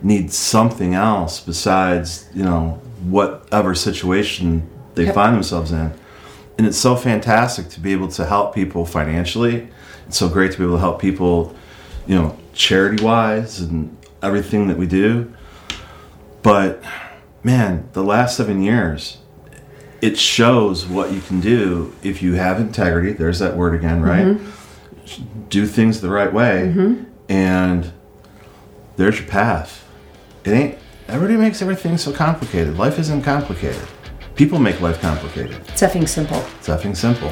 need 0.03 0.31
something 0.31 0.93
else 0.93 1.39
besides, 1.39 2.29
you 2.33 2.43
know, 2.43 2.79
whatever 3.09 3.73
situation 3.73 4.67
they 4.93 5.05
Yep. 5.05 5.15
find 5.15 5.35
themselves 5.35 5.71
in. 5.71 5.91
And 6.59 6.65
it's 6.67 6.77
so 6.77 6.95
fantastic 6.95 7.69
to 7.69 7.79
be 7.79 7.91
able 7.93 8.07
to 8.09 8.25
help 8.25 8.53
people 8.53 8.85
financially. 8.85 9.67
It's 10.07 10.17
so 10.17 10.27
great 10.29 10.51
to 10.51 10.57
be 10.59 10.63
able 10.63 10.75
to 10.75 10.79
help 10.81 10.99
people, 11.01 11.55
you 12.07 12.15
know, 12.15 12.35
charity 12.53 13.03
wise 13.03 13.59
and 13.59 13.95
everything 14.21 14.67
that 14.67 14.77
we 14.77 14.87
do. 14.87 15.33
But 16.41 16.83
man, 17.43 17.89
the 17.93 18.03
last 18.03 18.37
seven 18.37 18.61
years, 18.61 19.17
it 20.01 20.17
shows 20.17 20.85
what 20.85 21.11
you 21.11 21.21
can 21.21 21.39
do 21.39 21.93
if 22.03 22.21
you 22.21 22.33
have 22.33 22.59
integrity. 22.59 23.13
There's 23.13 23.39
that 23.39 23.55
word 23.55 23.73
again, 23.73 24.01
right? 24.01 24.25
Mm-hmm. 24.25 25.47
Do 25.49 25.65
things 25.65 26.01
the 26.01 26.09
right 26.09 26.31
way, 26.31 26.73
mm-hmm. 26.73 27.03
and 27.29 27.91
there's 28.97 29.19
your 29.19 29.27
path. 29.27 29.87
It 30.43 30.51
ain't. 30.51 30.77
Everybody 31.07 31.37
makes 31.37 31.61
everything 31.61 31.97
so 31.97 32.11
complicated. 32.11 32.77
Life 32.77 32.99
isn't 32.99 33.21
complicated. 33.21 33.87
People 34.35 34.59
make 34.59 34.81
life 34.81 34.99
complicated. 34.99 35.55
It's 35.69 35.81
effing 35.81 36.07
simple. 36.07 36.43
It's 36.59 36.67
effing 36.67 36.95
simple. 36.95 37.31